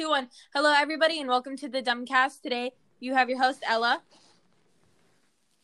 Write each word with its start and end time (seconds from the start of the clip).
two, 0.00 0.08
one. 0.08 0.30
Hello, 0.54 0.72
everybody, 0.74 1.20
and 1.20 1.28
welcome 1.28 1.58
to 1.58 1.68
the 1.68 1.82
Dumbcast. 1.82 2.40
Today, 2.40 2.72
you 3.00 3.12
have 3.12 3.28
your 3.28 3.38
host 3.38 3.62
Ella. 3.68 4.00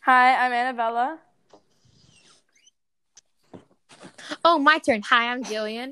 Hi, 0.01 0.35
I'm 0.45 0.53
Annabella. 0.53 1.21
Oh, 4.45 4.59
my 4.59 4.77
turn. 4.79 5.01
Hi, 5.09 5.33
I'm 5.33 5.43
Jillian. 5.43 5.91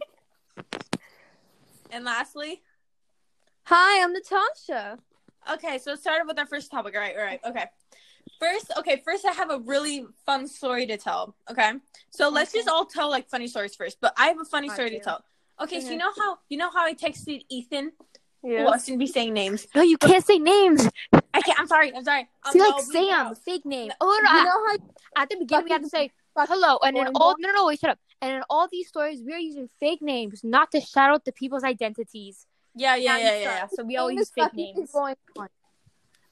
And 1.91 2.05
lastly, 2.05 2.61
Hi, 3.63 4.03
I'm 4.05 4.13
Natasha. 4.13 4.99
okay, 5.55 5.79
so 5.79 5.93
let's 5.93 6.03
start 6.03 6.27
with 6.27 6.39
our 6.39 6.45
first 6.47 6.71
topic. 6.71 6.95
All 6.95 7.01
right, 7.01 7.17
all 7.17 7.25
right, 7.25 7.41
okay. 7.47 7.65
First, 8.39 8.73
okay, 8.77 9.01
first 9.07 9.25
I 9.25 9.33
have 9.33 9.51
a 9.51 9.61
really 9.61 10.05
fun 10.27 10.47
story 10.49 10.87
to 10.89 10.99
tell. 10.99 11.35
Okay, 11.51 11.73
so 12.11 12.29
let's 12.29 12.53
just 12.53 12.69
all 12.69 12.85
tell 12.85 13.09
like 13.09 13.27
funny 13.31 13.47
stories 13.47 13.75
first. 13.75 14.03
But 14.03 14.13
I 14.19 14.27
have 14.27 14.39
a 14.39 14.45
funny 14.45 14.69
Got 14.69 14.75
story 14.75 14.91
you. 14.91 14.99
to 14.99 15.03
tell. 15.03 15.25
Okay, 15.63 15.81
so 15.81 15.91
you 15.93 15.97
Mhm. 15.97 16.01
know 16.01 16.13
how 16.19 16.39
you 16.51 16.59
know 16.59 16.69
how 16.71 16.85
I 16.85 16.93
texted 16.93 17.43
Ethan? 17.49 17.93
Yes. 18.45 18.67
Oh, 18.69 18.73
I 18.73 18.79
shouldn't 18.79 18.99
be 18.99 19.07
saying 19.07 19.33
names. 19.33 19.67
No, 19.75 19.81
you 19.83 19.97
can't 19.97 20.25
say 20.25 20.39
names. 20.39 20.87
I 21.33 21.41
can't. 21.41 21.59
I'm 21.59 21.67
sorry. 21.67 21.95
I'm 21.97 22.05
sorry. 22.05 22.29
Um, 22.45 22.53
Say 22.53 22.59
like 22.59 22.75
I'll 22.75 22.79
bleep 22.81 22.89
it 22.91 22.93
Sam, 22.93 23.27
out. 23.29 23.39
fake 23.39 23.65
name. 23.65 23.89
No, 23.89 23.95
Oh, 24.03 24.15
You 24.15 24.23
know 24.23 24.31
how 24.45 25.23
at 25.23 25.31
the 25.31 25.37
beginning 25.37 25.65
we 25.65 25.71
have 25.71 25.83
to 25.83 25.89
say 25.89 26.11
hello, 26.37 26.79
and 26.83 26.97
in 26.97 27.07
all 27.15 27.35
no, 27.39 27.51
no, 27.53 27.67
wait, 27.67 27.81
shut 27.81 27.91
up. 27.91 27.99
And 28.21 28.37
in 28.37 28.43
all 28.51 28.69
these 28.71 28.89
stories, 28.89 29.23
we 29.25 29.33
are 29.33 29.39
using 29.39 29.69
fake 29.81 30.03
names, 30.03 30.43
not 30.45 30.71
to 30.73 30.81
shout 30.81 31.11
out 31.11 31.25
the 31.25 31.33
people's 31.33 31.65
identities. 31.65 32.47
Yeah, 32.75 32.97
yeah, 32.97 33.17
yeah, 33.19 33.25
yeah, 33.25 33.41
yeah. 33.41 33.67
So 33.73 33.83
we 33.83 33.95
His 33.95 34.01
always 34.01 34.17
use 34.19 34.31
fake 34.35 34.55
names. 34.55 34.93
Boing 34.93 35.15
Boing. 35.37 35.49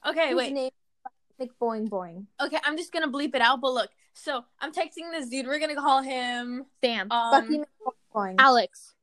Okay, 0.05 0.27
His 0.29 0.35
wait. 0.37 0.53
name 0.53 0.67
is 0.67 1.11
Nick 1.39 1.59
Boing 1.59 1.89
Boing. 1.89 2.25
Okay, 2.41 2.59
I'm 2.63 2.77
just 2.77 2.91
gonna 2.91 3.09
bleep 3.09 3.33
it 3.33 3.41
out. 3.41 3.59
But 3.61 3.73
look, 3.73 3.89
so 4.13 4.43
I'm 4.59 4.71
texting 4.71 5.09
this 5.11 5.29
dude. 5.29 5.47
We're 5.47 5.59
gonna 5.59 5.75
call 5.75 6.01
him 6.03 6.65
Sam, 6.83 7.11
um. 7.11 7.49
Nick 7.49 7.61
Boing 7.83 7.93
Boing. 8.13 8.35
Alex, 8.37 8.93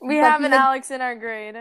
We 0.00 0.16
But 0.20 0.30
have 0.30 0.42
an 0.44 0.52
Alex 0.52 0.90
in 0.90 1.00
our 1.00 1.14
grade. 1.14 1.56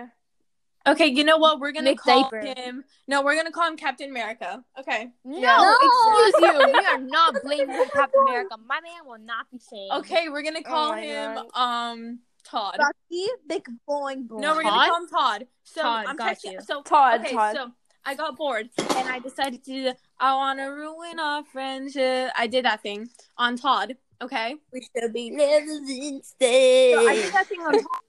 Okay, 0.90 1.08
you 1.08 1.24
know 1.24 1.38
what? 1.38 1.60
We're 1.60 1.72
gonna 1.72 1.92
Nick 1.92 2.00
call 2.00 2.24
Diaper. 2.24 2.40
him. 2.42 2.84
No, 3.08 3.22
we're 3.22 3.36
gonna 3.36 3.52
call 3.52 3.68
him 3.68 3.78
Captain 3.78 4.10
America. 4.10 4.64
Okay. 4.80 5.10
no, 5.24 5.40
Yeah. 5.40 5.74
excuse 5.82 6.36
you. 6.42 6.72
We 6.74 6.86
are 6.86 6.98
not 6.98 7.36
blaming 7.44 7.86
Captain 7.94 8.22
America. 8.28 8.56
My 8.68 8.80
man 8.82 9.06
will 9.06 9.20
not 9.20 9.50
be 9.52 9.60
saying. 9.60 9.90
Okay, 9.94 10.30
we're 10.30 10.42
gonna 10.44 10.64
call 10.64 10.92
my 10.94 11.02
him 11.02 11.36
God. 11.54 11.90
um 11.90 12.20
Todd. 12.44 12.78
Bucky 12.78 13.26
Big 13.48 13.66
Boing 13.88 14.28
Boing. 14.28 14.40
No, 14.42 14.56
we're 14.56 14.64
gonna 14.64 14.78
Todd? 14.78 14.90
call 14.90 14.98
him 15.04 15.08
Todd. 15.10 15.48
So 15.64 15.82
Todd, 15.84 16.06
I'm 16.08 16.16
got 16.16 16.38
texting. 16.38 16.52
you. 16.54 16.62
So 16.62 16.82
Todd, 16.82 17.20
okay, 17.22 17.34
Todd. 17.36 17.56
so 17.56 17.72
I 18.06 18.16
got 18.16 18.38
bored 18.38 18.70
and 18.98 19.08
I 19.10 19.20
decided 19.20 19.64
to. 19.66 19.94
I 20.20 20.34
want 20.36 20.60
to 20.60 20.66
ruin 20.66 21.20
our 21.20 21.44
friendship. 21.44 22.32
I 22.36 22.48
did 22.48 22.66
that 22.66 22.82
thing 22.82 23.08
on 23.38 23.58
Todd. 23.58 23.96
Okay. 24.22 24.56
we 24.74 24.82
should 24.98 25.14
be 25.14 25.32
living 25.32 25.86
instead. 25.88 26.94
So 26.96 27.08
I 27.08 27.16
did 27.16 27.34
that 27.34 27.48
thing 27.48 27.62
on 27.62 27.74
Todd. 27.84 28.02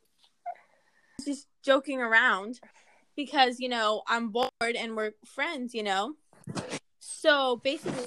Just 1.26 1.46
joking 1.62 2.00
around 2.00 2.60
because 3.16 3.60
you 3.60 3.68
know 3.68 4.02
I'm 4.08 4.28
bored 4.30 4.50
and 4.76 4.96
we're 4.96 5.12
friends. 5.24 5.74
You 5.74 5.82
know. 5.82 6.14
So 6.98 7.60
basically, 7.62 8.06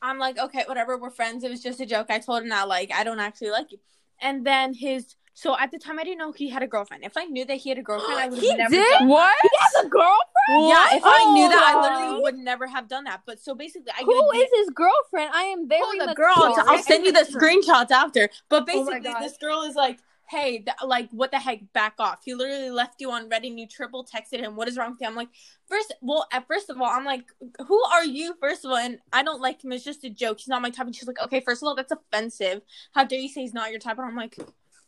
I'm 0.00 0.18
like, 0.18 0.38
okay, 0.38 0.64
whatever, 0.66 0.98
we're 0.98 1.10
friends. 1.10 1.44
It 1.44 1.50
was 1.50 1.62
just 1.62 1.80
a 1.80 1.86
joke. 1.86 2.06
I 2.10 2.18
told 2.18 2.42
him 2.42 2.48
that, 2.48 2.68
like, 2.68 2.92
I 2.92 3.04
don't 3.04 3.20
actually 3.20 3.50
like 3.50 3.70
you. 3.70 3.78
And 4.20 4.44
then 4.44 4.74
his, 4.74 5.14
so 5.34 5.56
at 5.58 5.70
the 5.70 5.78
time, 5.78 5.98
I 5.98 6.04
didn't 6.04 6.18
know 6.18 6.32
he 6.32 6.48
had 6.48 6.62
a 6.62 6.66
girlfriend. 6.66 7.04
If 7.04 7.16
I 7.16 7.24
knew 7.24 7.44
that 7.44 7.56
he 7.58 7.68
had 7.68 7.78
a 7.78 7.82
girlfriend, 7.82 8.20
I 8.20 8.26
would 8.28 8.38
have 8.38 8.44
He 8.44 8.54
never 8.56 8.74
did? 8.74 8.98
done 8.98 9.08
What? 9.08 9.36
He 9.42 9.48
has 9.60 9.84
a 9.84 9.88
girlfriend. 9.88 10.68
Yeah, 10.68 10.86
if 10.96 11.02
I 11.04 11.24
knew 11.32 11.48
that, 11.48 11.62
I 11.62 11.74
Oh. 11.76 11.80
literally 11.82 12.22
would 12.22 12.36
never 12.36 12.66
have 12.66 12.88
done 12.88 13.04
that. 13.04 13.22
But 13.26 13.40
so 13.40 13.54
basically, 13.54 13.92
I 13.96 14.02
Who 14.02 14.12
is 14.36 14.50
his 14.56 14.70
girlfriend? 14.70 15.30
I 15.34 15.44
am 15.44 15.68
very 15.68 15.82
Who 16.00 16.06
the 16.06 16.14
girl? 16.14 16.32
I'll, 16.66 16.82
send 16.82 17.04
you 17.04 17.12
the 17.12 17.20
screenshots 17.20 17.90
after. 17.92 18.28
But 18.48 18.62
Oh 18.62 18.66
basically, 18.66 19.00
God. 19.12 19.22
this 19.22 19.36
girl 19.38 19.62
is 19.62 19.74
like, 19.76 19.98
hey, 20.32 20.58
th- 20.58 20.76
like, 20.84 21.10
what 21.10 21.30
the 21.30 21.38
heck? 21.38 21.60
Back 21.74 21.94
off. 21.98 22.20
He 22.24 22.34
literally 22.34 22.70
left 22.70 23.00
you 23.00 23.10
on 23.10 23.28
red 23.28 23.44
and 23.44 23.60
you 23.60 23.66
triple 23.66 24.04
texted 24.04 24.40
him. 24.40 24.56
What 24.56 24.66
is 24.68 24.76
wrong 24.78 24.92
with 24.92 25.00
you? 25.02 25.06
I'm 25.06 25.14
like, 25.14 25.28
first, 25.68 25.94
well, 26.00 26.26
at 26.32 26.46
first 26.48 26.70
of 26.70 26.80
all, 26.80 26.88
I'm 26.88 27.04
like, 27.04 27.26
who 27.68 27.82
are 27.94 28.04
you, 28.04 28.34
first 28.40 28.64
of 28.64 28.70
all? 28.70 28.78
And 28.78 28.98
I 29.12 29.22
don't 29.22 29.40
like 29.40 29.62
him. 29.62 29.72
It's 29.72 29.84
just 29.84 30.04
a 30.04 30.10
joke. 30.10 30.38
He's 30.40 30.48
not 30.48 30.62
my 30.62 30.70
type. 30.70 30.86
And 30.86 30.96
she's 30.96 31.06
like, 31.06 31.22
okay, 31.22 31.40
first 31.40 31.62
of 31.62 31.66
all, 31.68 31.74
that's 31.74 31.92
offensive. 31.92 32.62
How 32.94 33.04
dare 33.04 33.20
you 33.20 33.28
say 33.28 33.42
he's 33.42 33.54
not 33.54 33.70
your 33.70 33.78
type? 33.78 33.98
And 33.98 34.06
I'm 34.06 34.16
like, 34.16 34.36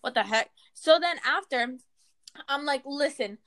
what 0.01 0.15
the 0.15 0.23
heck? 0.23 0.51
So 0.73 0.99
then 0.99 1.17
after, 1.27 1.77
I'm 2.49 2.65
like, 2.65 2.83
listen. 2.87 3.39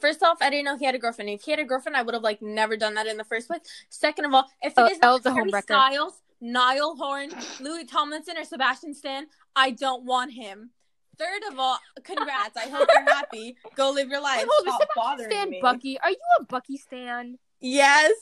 First 0.00 0.22
off, 0.22 0.38
I 0.42 0.50
didn't 0.50 0.66
know 0.66 0.76
he 0.76 0.84
had 0.84 0.94
a 0.94 0.98
girlfriend. 0.98 1.30
If 1.30 1.42
he 1.42 1.50
had 1.50 1.60
a 1.60 1.64
girlfriend, 1.64 1.96
I 1.96 2.02
would 2.02 2.14
have 2.14 2.22
like 2.22 2.42
never 2.42 2.76
done 2.76 2.94
that 2.94 3.06
in 3.06 3.16
the 3.16 3.24
first 3.24 3.48
place. 3.48 3.62
Second 3.88 4.26
of 4.26 4.34
all, 4.34 4.46
if 4.60 4.72
it 4.72 4.78
Uh, 4.78 4.88
is 4.92 4.98
not 5.00 5.24
Harry. 5.24 5.50
Styles, 5.62 6.20
Niall 6.42 6.94
Horan, 6.96 7.30
Louis 7.58 7.86
Tomlinson, 7.86 8.36
or 8.36 8.44
Sebastian 8.44 8.92
Stan, 8.92 9.26
I 9.56 9.70
don't 9.70 10.04
want 10.04 10.34
him. 10.34 10.70
Third 11.18 11.42
of 11.52 11.58
all, 11.58 11.78
congrats. 12.04 12.56
I 12.56 12.68
hope 12.68 12.88
you're 12.92 13.02
happy. 13.14 13.56
Go 13.74 13.90
live 13.90 14.08
your 14.08 14.20
life. 14.22 14.46
Hold 14.48 14.68
Stop 14.76 14.88
bothering 14.94 15.30
Stan 15.30 15.50
me. 15.50 15.58
Bucky. 15.60 15.98
Are 16.00 16.10
you 16.10 16.16
a 16.40 16.44
Bucky 16.44 16.76
stan? 16.76 17.38
Yes. 17.60 18.12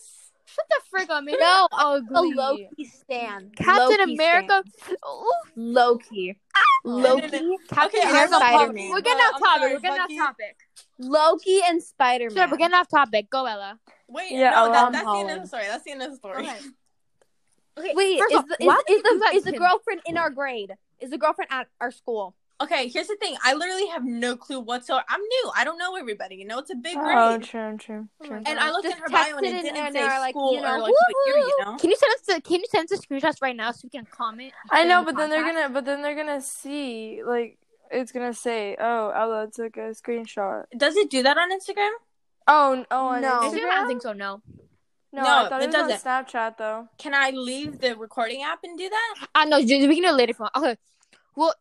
Shut 0.47 0.65
the 0.71 0.81
frick 0.89 1.11
up, 1.11 1.25
man. 1.25 1.35
No, 1.41 1.69
You're 1.79 1.99
A. 2.15 2.37
Loki 2.37 2.85
stan. 2.85 3.51
Captain 3.57 3.99
Loki 3.99 4.15
America. 4.15 4.63
Ooh, 5.07 5.31
Loki. 5.57 6.39
Loki. 6.85 7.57
Captain 7.69 8.01
Okay, 8.01 8.09
America. 8.11 8.35
I'm 8.37 8.41
Spider-Man. 8.41 8.75
Bucky, 8.75 8.89
We're 8.91 9.01
getting 9.01 9.19
but 9.19 9.35
off 9.35 9.41
topic. 9.41 9.61
sorry, 9.61 9.75
we're 9.75 9.81
getting 9.81 9.99
Bucky. 9.99 10.19
off 10.21 10.29
topic. 10.29 10.57
Loki 10.99 11.61
and 11.69 11.83
Spider 11.83 12.31
Shut 12.31 12.39
up. 12.39 12.51
We're 12.53 12.57
getting 12.59 12.75
off 12.77 12.89
topic. 12.89 13.29
Go, 13.29 13.45
Ella. 13.45 13.79
Wait, 14.09 14.31
Yeah, 14.33 14.51
no, 14.51 14.57
Ella, 14.57 14.73
that, 14.73 14.85
I'm 14.87 14.93
that's 14.93 15.05
the 15.05 15.19
end 15.19 15.31
of 15.31 15.41
the 15.43 15.49
story. 15.49 15.65
That's 15.67 15.85
the 15.85 15.91
end 15.91 16.03
of 16.03 16.11
the 16.13 16.17
story. 16.17 16.39
Okay. 16.45 16.59
Okay. 17.79 17.93
Wait, 17.95 18.15
is 18.15 18.23
off, 18.39 18.47
the, 18.49 18.57
why 18.65 18.81
is, 18.89 18.89
would 18.89 18.89
you 18.89 18.97
is 18.97 19.03
the 19.03 19.19
that 19.19 19.35
is 19.35 19.45
to 19.45 19.51
the 19.53 19.59
girlfriend 19.59 20.01
in 20.07 20.17
our 20.17 20.31
grade? 20.31 20.73
Is 20.99 21.11
the 21.11 21.19
girlfriend 21.19 21.51
at 21.53 21.67
our 21.79 21.91
school? 21.91 22.35
Okay, 22.59 22.89
here's 22.89 23.07
the 23.09 23.17
thing. 23.17 23.37
I 23.45 23.53
literally 23.53 23.87
have 23.89 24.03
no 24.05 24.35
clue 24.35 24.61
whatsoever. 24.61 25.05
I'm 25.11 25.21
new. 25.21 25.51
I 25.55 25.65
don't 25.65 25.77
know 25.77 25.95
everybody. 25.97 26.37
You 26.37 26.47
know, 26.47 26.59
it's 26.59 26.71
a 26.71 26.75
big 26.75 26.97
Oh, 26.97 27.03
grade. 27.37 27.43
true, 27.43 27.77
true, 27.77 28.09
Oh 28.23 28.25
true. 28.27 28.37
my 28.37 28.43
and 28.47 28.59
I 28.59 28.71
looked 28.71 28.85
Just 28.85 28.97
at 28.97 29.03
her 29.03 29.09
bio 29.11 29.37
and 29.37 29.47
texted 29.47 29.51
it 29.51 29.63
didn't 29.63 29.77
and 29.77 29.95
say 29.95 30.03
are 30.03 30.21
like, 30.21 30.33
school 30.33 30.55
you 30.55 30.63
know, 30.63 30.69
or 30.75 30.81
like 30.81 30.93
what 30.93 31.27
year, 31.27 31.37
you 31.37 31.65
know. 31.65 31.77
Can 31.77 31.91
you 31.91 31.97
send 31.97 32.15
us 32.15 32.21
the 32.23 32.41
Can 32.41 32.61
you 32.61 32.67
send 32.71 32.91
us 32.91 32.99
the 32.99 33.07
screenshots 33.07 33.43
right 33.43 33.55
now 33.55 33.73
so 33.73 33.81
we 33.85 33.91
can 33.91 34.07
comment? 34.07 34.55
I 34.71 34.85
know, 34.85 35.01
in 35.01 35.05
but 35.05 35.17
then 35.17 35.29
they're 35.29 35.45
gonna, 35.45 35.69
but 35.69 35.85
then 35.85 36.01
they're 36.01 36.17
gonna 36.17 36.41
see, 36.41 37.21
like, 37.27 37.59
it's 37.91 38.11
gonna 38.11 38.33
say, 38.33 38.75
"Oh, 38.81 39.11
Ella 39.11 39.49
took 39.55 39.77
a 39.77 39.91
screenshot." 39.93 40.65
Does 40.77 40.97
it 40.97 41.11
do 41.11 41.23
that 41.25 41.37
on 41.37 41.53
Instagram? 41.53 41.91
Oh, 42.49 42.87
oh, 42.91 43.07
on 43.09 43.21
No. 43.21 43.41
Instagram? 43.43 43.71
I 43.71 43.75
don't 43.77 43.87
think 43.89 44.03
so. 44.03 44.15
No. 44.15 44.41
No, 45.13 45.23
No, 45.23 45.29
I 45.29 45.49
thought 45.49 45.61
it 45.61 45.65
it, 45.65 45.67
was 45.69 45.75
on 45.77 45.89
doesn't. 45.89 46.09
Snapchat 46.09 46.57
though. 46.57 46.89
Can 46.99 47.15
I 47.15 47.31
leave 47.31 47.81
the 47.81 47.97
recording 47.97 48.43
app 48.43 48.61
and 48.65 48.79
do 48.79 48.89
that? 48.89 49.15
Ah, 49.21 49.29
I 49.35 49.45
know. 49.45 49.59
We 49.59 49.67
can 49.67 49.81
do 49.89 49.91
it 50.09 50.13
later. 50.15 50.33
From 50.35 50.49
okay. 50.57 50.77
Well, 51.37 51.55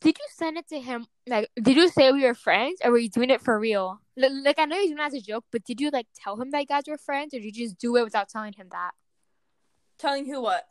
did 0.00 0.16
you 0.18 0.26
send 0.34 0.56
it 0.58 0.68
to 0.68 0.80
him? 0.80 1.06
Like, 1.26 1.50
did 1.60 1.76
you 1.76 1.88
say 1.88 2.12
we 2.12 2.24
were 2.24 2.34
friends, 2.34 2.80
or 2.84 2.90
were 2.92 2.98
you 2.98 3.08
doing 3.08 3.30
it 3.30 3.40
for 3.40 3.58
real? 3.58 4.00
Like, 4.16 4.32
like 4.44 4.58
I 4.58 4.64
know 4.64 4.76
you're 4.76 4.86
doing 4.88 4.98
it 4.98 5.02
as 5.02 5.14
a 5.14 5.20
joke, 5.20 5.44
but 5.52 5.64
did 5.64 5.80
you 5.80 5.90
like 5.90 6.06
tell 6.14 6.40
him 6.40 6.50
that 6.50 6.60
you 6.60 6.66
guys 6.66 6.84
were 6.86 6.98
friends, 6.98 7.34
or 7.34 7.38
did 7.38 7.56
you 7.56 7.66
just 7.66 7.78
do 7.78 7.96
it 7.96 8.04
without 8.04 8.28
telling 8.28 8.52
him 8.52 8.68
that? 8.72 8.92
Telling 9.98 10.26
who 10.26 10.40
what? 10.42 10.66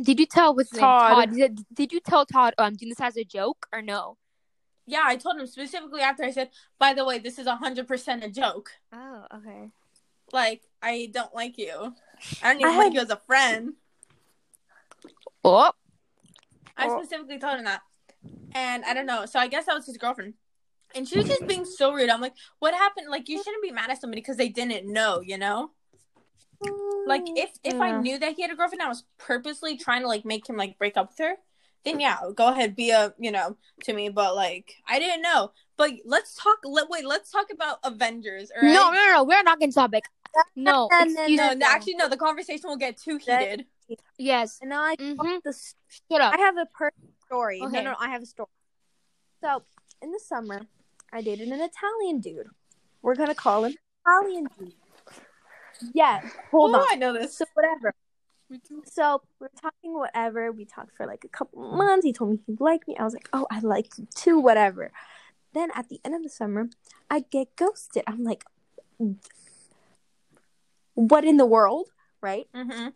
Did 0.00 0.18
you 0.20 0.26
tell 0.26 0.54
what's 0.54 0.70
his 0.70 0.78
name? 0.78 0.88
Todd. 0.88 1.14
Todd? 1.28 1.34
Did, 1.34 1.60
did 1.74 1.92
you 1.92 2.00
tell 2.00 2.24
Todd? 2.24 2.54
Oh, 2.58 2.64
I'm 2.64 2.74
doing 2.76 2.88
this 2.90 3.00
as 3.00 3.16
a 3.16 3.24
joke, 3.24 3.66
or 3.72 3.82
no? 3.82 4.16
Yeah, 4.86 5.02
I 5.04 5.16
told 5.16 5.36
him 5.36 5.46
specifically 5.46 6.00
after 6.00 6.24
I 6.24 6.30
said, 6.32 6.50
by 6.78 6.92
the 6.94 7.04
way, 7.04 7.18
this 7.18 7.38
is 7.38 7.46
100% 7.46 8.24
a 8.24 8.28
joke. 8.30 8.72
Oh, 8.92 9.24
okay. 9.36 9.68
Like, 10.32 10.62
I 10.82 11.10
don't 11.12 11.32
like 11.34 11.58
you. 11.58 11.94
I 12.42 12.52
don't 12.52 12.60
even 12.60 12.72
I 12.72 12.76
like 12.76 12.84
had- 12.86 12.94
you 12.94 13.00
as 13.00 13.10
a 13.10 13.16
friend. 13.16 13.74
Oh, 15.44 15.72
I 16.76 16.86
Oh. 16.88 16.98
specifically 17.02 17.38
told 17.38 17.58
him 17.58 17.64
that. 17.64 17.82
And 18.54 18.84
I 18.84 18.94
don't 18.94 19.06
know. 19.06 19.26
So 19.26 19.38
I 19.38 19.48
guess 19.48 19.66
that 19.66 19.74
was 19.74 19.86
his 19.86 19.96
girlfriend. 19.96 20.34
And 20.94 21.08
she 21.08 21.18
was 21.18 21.26
just 21.26 21.46
being 21.46 21.64
so 21.64 21.92
rude. 21.94 22.10
I'm 22.10 22.20
like, 22.20 22.34
what 22.58 22.74
happened? 22.74 23.08
Like, 23.10 23.28
you 23.28 23.38
shouldn't 23.42 23.62
be 23.62 23.70
mad 23.72 23.90
at 23.90 24.00
somebody 24.00 24.20
because 24.20 24.36
they 24.36 24.50
didn't 24.50 24.86
know, 24.92 25.20
you 25.20 25.38
know? 25.38 25.70
Like, 27.06 27.22
if 27.26 27.50
if 27.64 27.80
I 27.80 27.98
knew 28.00 28.18
that 28.18 28.34
he 28.34 28.42
had 28.42 28.50
a 28.50 28.54
girlfriend, 28.54 28.80
and 28.80 28.86
I 28.86 28.88
was 28.88 29.04
purposely 29.18 29.76
trying 29.76 30.02
to 30.02 30.06
like 30.08 30.24
make 30.24 30.48
him 30.48 30.56
like 30.56 30.78
break 30.78 30.96
up 30.96 31.08
with 31.10 31.18
her. 31.18 31.34
Then 31.84 31.98
yeah, 31.98 32.18
go 32.36 32.46
ahead, 32.48 32.76
be 32.76 32.90
a 32.90 33.12
you 33.18 33.32
know 33.32 33.56
to 33.84 33.92
me. 33.92 34.08
But 34.10 34.36
like, 34.36 34.76
I 34.86 35.00
didn't 35.00 35.22
know. 35.22 35.50
But 35.76 35.90
let's 36.04 36.36
talk. 36.36 36.58
Let 36.64 36.88
wait. 36.88 37.04
Let's 37.04 37.32
talk 37.32 37.46
about 37.52 37.78
Avengers. 37.82 38.52
All 38.54 38.62
right? 38.62 38.72
no, 38.74 38.92
no, 38.92 39.04
no, 39.06 39.12
no. 39.12 39.24
We're 39.24 39.42
not 39.42 39.58
getting 39.58 39.72
topic. 39.72 40.04
No, 40.54 40.88
No, 40.92 41.04
no, 41.04 41.10
excuse 41.22 41.38
no, 41.38 41.52
no, 41.54 41.66
actually, 41.68 41.96
no. 41.96 42.08
The 42.08 42.16
conversation 42.16 42.68
will 42.70 42.76
get 42.76 42.96
too 42.96 43.18
That- 43.26 43.40
heated. 43.42 43.66
Yes. 44.16 44.58
And 44.60 44.70
now 44.70 44.82
I 44.82 44.94
Mm-hmm. 44.96 45.38
the 45.44 45.52
Shut 45.88 46.20
up. 46.20 46.32
I 46.34 46.38
have 46.38 46.56
a 46.56 46.66
personal 46.66 47.08
story. 47.32 47.60
Okay. 47.62 47.82
No, 47.82 47.92
no, 47.92 47.96
I 47.98 48.10
have 48.10 48.22
a 48.22 48.26
story. 48.26 48.48
So 49.42 49.62
in 50.02 50.12
the 50.12 50.20
summer, 50.20 50.62
I 51.12 51.22
dated 51.22 51.48
an 51.48 51.60
Italian 51.60 52.20
dude. 52.20 52.46
We're 53.00 53.14
gonna 53.14 53.34
call 53.34 53.64
him 53.64 53.74
Italian 54.06 54.46
dude. 54.58 54.74
Yeah, 55.94 56.20
hold 56.50 56.74
oh, 56.74 56.80
on. 56.80 56.86
I 56.90 56.94
know 56.96 57.12
this. 57.12 57.38
So 57.38 57.44
whatever. 57.54 57.94
So 58.84 59.22
we're 59.40 59.48
talking, 59.60 59.94
whatever. 59.94 60.52
We 60.52 60.66
talked 60.66 60.94
for 60.96 61.06
like 61.06 61.24
a 61.24 61.28
couple 61.28 61.74
months. 61.74 62.04
He 62.04 62.12
told 62.12 62.32
me 62.32 62.38
he 62.46 62.54
liked 62.60 62.86
me. 62.86 62.96
I 62.98 63.04
was 63.04 63.14
like, 63.14 63.28
oh, 63.32 63.46
I 63.50 63.60
like 63.60 63.86
you 63.96 64.06
too, 64.14 64.38
whatever. 64.38 64.92
Then 65.54 65.70
at 65.74 65.88
the 65.88 66.00
end 66.04 66.14
of 66.14 66.22
the 66.22 66.28
summer, 66.28 66.68
I 67.10 67.20
get 67.20 67.56
ghosted. 67.56 68.04
I'm 68.06 68.24
like, 68.24 68.44
what 70.94 71.24
in 71.24 71.38
the 71.38 71.46
world, 71.46 71.88
right? 72.20 72.46
Mm-hmm. 72.54 72.88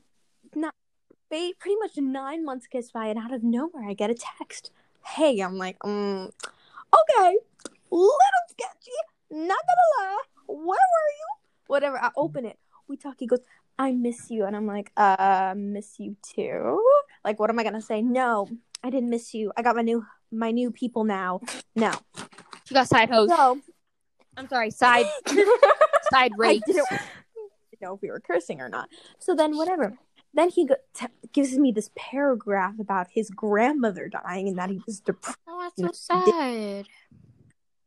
Ba- 1.31 1.53
pretty 1.59 1.77
much 1.81 1.97
nine 1.97 2.45
months 2.45 2.67
goes 2.73 2.91
by, 2.91 3.07
and 3.07 3.19
out 3.19 3.33
of 3.33 3.43
nowhere, 3.43 3.89
I 3.89 3.95
get 3.95 4.11
a 4.11 4.15
text. 4.15 4.71
Hey, 5.05 5.41
I'm 5.41 5.57
like, 5.57 5.79
mm, 5.81 6.27
okay, 6.27 7.39
little 7.91 8.47
sketchy. 8.49 8.93
not 9.31 9.59
gonna 9.59 10.09
lie. 10.09 10.23
Where 10.47 10.57
were 10.59 11.13
you? 11.19 11.29
Whatever. 11.67 11.99
I 11.99 12.11
open 12.17 12.45
it. 12.45 12.59
We 12.89 12.97
talk. 12.97 13.17
He 13.19 13.27
goes, 13.27 13.41
I 13.79 13.93
miss 13.93 14.31
you. 14.31 14.45
And 14.45 14.57
I'm 14.57 14.67
like, 14.67 14.93
uh, 14.97 15.55
miss 15.57 15.99
you 15.99 16.17
too. 16.23 16.83
Like, 17.25 17.41
what 17.41 17.51
am 17.51 17.59
I 17.59 17.65
gonna 17.65 17.83
say? 17.83 18.03
No, 18.03 18.49
I 18.83 18.91
didn't 18.91 19.11
miss 19.11 19.35
you. 19.35 19.53
I 19.57 19.63
got 19.63 19.77
my 19.77 19.83
new 19.83 20.05
my 20.31 20.51
new 20.51 20.71
people 20.71 21.05
now. 21.05 21.41
No. 21.75 21.93
You 22.69 22.75
got 22.75 22.89
side 22.89 23.11
hoes. 23.11 23.29
So 23.29 23.61
I'm 24.37 24.49
sorry, 24.49 24.71
side 24.71 25.07
side 26.13 26.33
I 26.41 26.61
didn't 26.67 27.81
know 27.81 27.95
if 27.95 28.03
we 28.03 28.11
were 28.11 28.21
cursing 28.21 28.61
or 28.61 28.69
not. 28.69 28.89
So 29.19 29.35
then, 29.35 29.57
whatever. 29.57 29.99
Then 30.37 30.51
he 30.51 30.69
t- 30.95 31.07
gives 31.33 31.59
me 31.59 31.73
this 31.73 31.91
paragraph 31.97 32.75
about 32.79 33.07
his 33.11 33.31
grandmother 33.31 34.09
dying 34.09 34.49
and 34.49 34.59
that 34.59 34.69
he 34.71 34.81
was 34.87 35.01
depressed. 35.01 35.39
Oh, 35.49 35.71
that's 35.79 35.99
so 36.07 36.23
sad. 36.23 36.87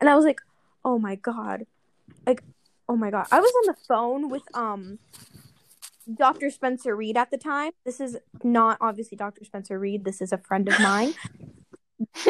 And 0.02 0.10
I 0.10 0.16
was 0.16 0.26
like, 0.26 0.42
oh 0.84 0.98
my 0.98 1.16
god. 1.16 1.66
Like, 2.26 2.44
oh 2.90 2.96
my 2.96 3.12
god. 3.12 3.28
I 3.32 3.40
was 3.40 3.52
on 3.62 3.74
the 3.74 3.80
phone 3.88 4.30
with 4.30 4.44
um 4.56 4.98
Dr. 6.12 6.50
Spencer 6.50 6.96
Reid 6.96 7.18
at 7.18 7.30
the 7.30 7.38
time. 7.38 7.72
This 7.86 8.00
is 8.00 8.18
not 8.44 8.78
obviously 8.82 9.16
Dr. 9.16 9.46
Spencer 9.46 9.78
Reid. 9.78 10.04
This 10.04 10.20
is 10.20 10.32
a 10.34 10.40
friend 10.40 10.68
of 10.68 10.80
mine. 10.80 11.14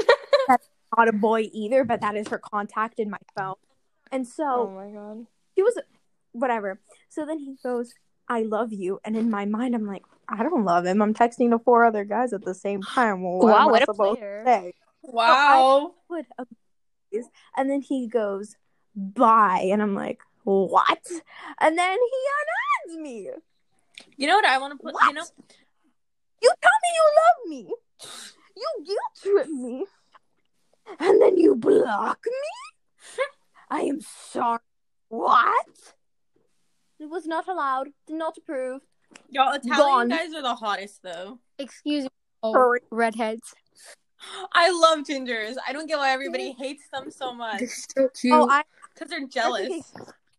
That's 0.47 0.67
not 0.97 1.07
a 1.07 1.13
boy 1.13 1.49
either, 1.53 1.85
but 1.85 2.01
that 2.01 2.15
is 2.17 2.27
her 2.27 2.39
contact 2.39 2.99
in 2.99 3.09
my 3.09 3.19
phone. 3.37 3.55
And 4.11 4.27
so 4.27 4.43
Oh 4.45 4.69
my 4.71 4.89
god. 4.91 5.27
he 5.55 5.61
was 5.63 5.79
whatever. 6.33 6.81
So 7.07 7.25
then 7.25 7.39
he 7.39 7.55
goes, 7.63 7.93
I 8.29 8.43
love 8.43 8.71
you. 8.71 8.99
And 9.03 9.17
in 9.17 9.29
my 9.29 9.45
mind, 9.45 9.73
I'm 9.75 9.87
like, 9.87 10.03
I 10.27 10.43
don't 10.43 10.63
love 10.63 10.85
him. 10.85 11.01
I'm 11.01 11.13
texting 11.13 11.49
to 11.51 11.59
four 11.59 11.85
other 11.85 12.03
guys 12.03 12.31
at 12.33 12.45
the 12.45 12.53
same 12.53 12.83
time. 12.83 13.23
Well, 13.23 13.39
what 13.39 13.53
Wow, 13.53 13.65
am 13.65 13.71
what 13.71 13.89
a 13.89 13.93
player. 13.93 14.43
say? 14.45 14.73
Wow. 15.01 15.93
What 16.07 16.25
a 16.37 16.45
and 17.57 17.69
then 17.69 17.81
he 17.81 18.07
goes, 18.07 18.55
bye. 18.95 19.67
And 19.71 19.81
I'm 19.81 19.95
like, 19.95 20.19
what? 20.43 20.99
And 21.59 21.77
then 21.77 21.97
he 21.97 22.91
unadds 22.93 23.01
me. 23.01 23.31
You 24.17 24.27
know 24.27 24.35
what 24.35 24.45
I 24.45 24.59
want 24.59 24.73
to 24.73 24.83
put? 24.83 24.93
You 24.93 24.93
What? 24.93 25.15
know, 25.15 25.25
You 26.41 26.51
tell 26.61 26.71
me 26.83 26.89
you 26.93 27.05
love 27.17 27.49
me. 27.49 27.73
You 28.55 28.85
guilt 28.85 28.99
trip 29.21 29.47
me. 29.47 29.85
And 30.99 31.21
then 31.21 31.37
you 31.37 31.55
block 31.55 32.19
me? 32.25 33.23
I 33.71 33.81
am 33.81 34.01
sorry. 34.01 34.59
What? 35.09 35.65
It 36.99 37.09
was 37.09 37.25
not 37.25 37.47
allowed. 37.47 37.87
Did 38.07 38.17
not 38.17 38.37
approve. 38.37 38.81
y'all 39.29 39.53
Italian 39.53 39.77
Gone. 39.77 40.09
guys 40.09 40.33
are 40.33 40.41
the 40.41 40.55
hottest 40.55 41.01
though. 41.03 41.39
Excuse 41.57 42.03
me. 42.05 42.09
Oh, 42.43 42.77
redheads. 42.91 43.53
I 44.53 44.69
love 44.69 44.99
gingers. 45.05 45.55
I 45.67 45.71
don't 45.73 45.87
get 45.87 45.97
why 45.97 46.11
everybody 46.11 46.51
hates 46.51 46.83
them 46.91 47.09
so 47.11 47.33
much. 47.33 47.61
so 47.95 48.09
cute. 48.09 48.33
Oh, 48.33 48.49
I, 48.49 48.63
Because 48.93 49.09
they're 49.09 49.27
jealous. 49.27 49.93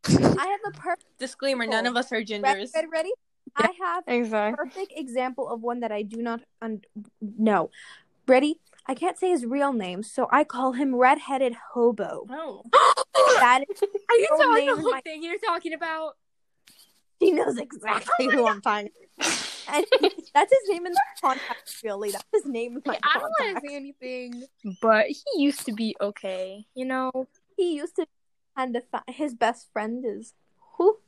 I 0.07 0.47
have 0.47 0.61
a 0.67 0.71
perfect. 0.79 1.07
Disclaimer: 1.19 1.67
None 1.67 1.87
of 1.87 1.97
us 1.97 2.13
are 2.13 2.17
Ready, 2.17 2.35
gingers. 2.35 2.75
ready, 2.75 2.89
ready? 2.93 3.11
I 3.57 3.71
have 3.83 4.05
Exactly. 4.07 4.65
perfect 4.67 4.93
example 4.97 5.49
of 5.49 5.63
one 5.63 5.81
that 5.81 5.93
I 5.93 6.03
do 6.03 6.23
not 6.23 6.41
un- 6.63 6.83
know. 7.21 7.71
Ready? 8.27 8.61
I 8.87 8.95
can't 8.95 9.19
say 9.19 9.31
his 9.31 9.45
real 9.45 9.73
name, 9.73 10.03
so 10.03 10.27
I 10.31 10.45
call 10.45 10.73
him 10.73 10.95
Redheaded 10.95 11.55
Hobo. 11.73 12.27
Oh, 12.31 12.63
That 13.41 13.65
is, 13.71 13.83
Are 13.83 14.17
you 14.17 14.27
Full 14.29 14.39
talking 14.39 14.67
name 14.67 14.77
the 14.77 14.83
whole 14.83 14.91
my- 14.93 15.01
thing 15.01 15.23
you're 15.23 15.39
talking 15.39 15.73
about? 15.75 16.17
He 17.21 17.31
knows 17.31 17.57
exactly 17.59 18.27
who 18.29 18.47
I'm 18.49 18.61
talking. 18.61 18.91
And 19.73 19.87
that's 20.35 20.53
his 20.53 20.69
name 20.69 20.85
in 20.87 20.93
the 20.93 21.01
contact. 21.21 21.77
Really, 21.85 22.11
that's 22.11 22.25
his 22.33 22.45
name 22.45 22.77
in 22.79 22.83
my 22.85 22.99
I 23.05 23.19
don't 23.21 23.33
want 23.39 23.63
to 23.63 23.69
say 23.69 23.77
anything, 23.77 24.43
but 24.83 25.07
he 25.07 25.23
used 25.37 25.65
to 25.67 25.73
be 25.73 25.95
okay. 26.01 26.67
You 26.75 26.87
know. 26.87 27.13
He 27.57 27.77
used 27.77 27.95
to 27.97 28.07
and 28.57 28.75
of 28.75 28.83
fi- 28.91 29.05
his 29.07 29.33
best 29.33 29.69
friend 29.73 30.05
is 30.05 30.35
who? 30.77 30.99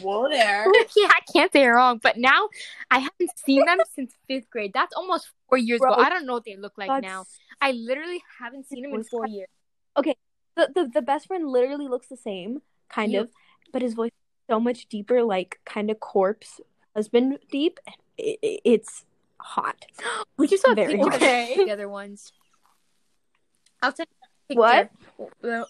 whoa 0.00 0.28
there. 0.28 0.64
yeah, 0.96 1.08
I 1.10 1.20
can't 1.32 1.52
say 1.52 1.62
it 1.62 1.68
wrong, 1.68 2.00
but 2.02 2.16
now 2.16 2.48
I 2.90 2.98
haven't 2.98 3.30
seen 3.46 3.64
them 3.64 3.78
since 3.94 4.14
fifth 4.26 4.50
grade. 4.50 4.72
That's 4.74 4.96
almost 4.96 5.30
four 5.48 5.58
years 5.58 5.80
ago. 5.80 5.94
I 5.94 6.08
don't 6.08 6.26
know 6.26 6.32
what 6.32 6.44
they 6.44 6.56
look 6.56 6.72
like 6.76 6.88
That's- 6.88 7.08
now. 7.08 7.26
I 7.60 7.70
literally 7.70 8.20
haven't 8.40 8.66
seen 8.66 8.82
them 8.82 8.94
in 8.94 9.04
four 9.04 9.28
years. 9.28 9.48
The, 10.54 10.68
the 10.74 10.90
the 10.94 11.02
best 11.02 11.28
friend 11.28 11.48
literally 11.48 11.88
looks 11.88 12.08
the 12.08 12.16
same, 12.16 12.62
kind 12.88 13.12
You- 13.12 13.20
of, 13.20 13.30
but 13.72 13.80
his 13.80 13.94
voice 13.94 14.10
is 14.10 14.21
so 14.52 14.60
much 14.60 14.84
deeper, 14.86 15.22
like 15.22 15.60
kind 15.64 15.90
of 15.90 15.98
corpse 15.98 16.60
husband 16.94 17.38
deep. 17.50 17.80
It, 18.18 18.38
it- 18.42 18.60
it's 18.64 19.04
hot. 19.40 19.86
We 20.36 20.46
just 20.46 20.66
have 20.66 20.76
Very 20.76 20.96
pictures 20.96 21.14
okay. 21.14 21.54
together 21.56 21.88
once. 22.00 22.32
I'll 23.82 23.94
send 23.94 24.08
you 24.50 24.56
What? 24.56 24.90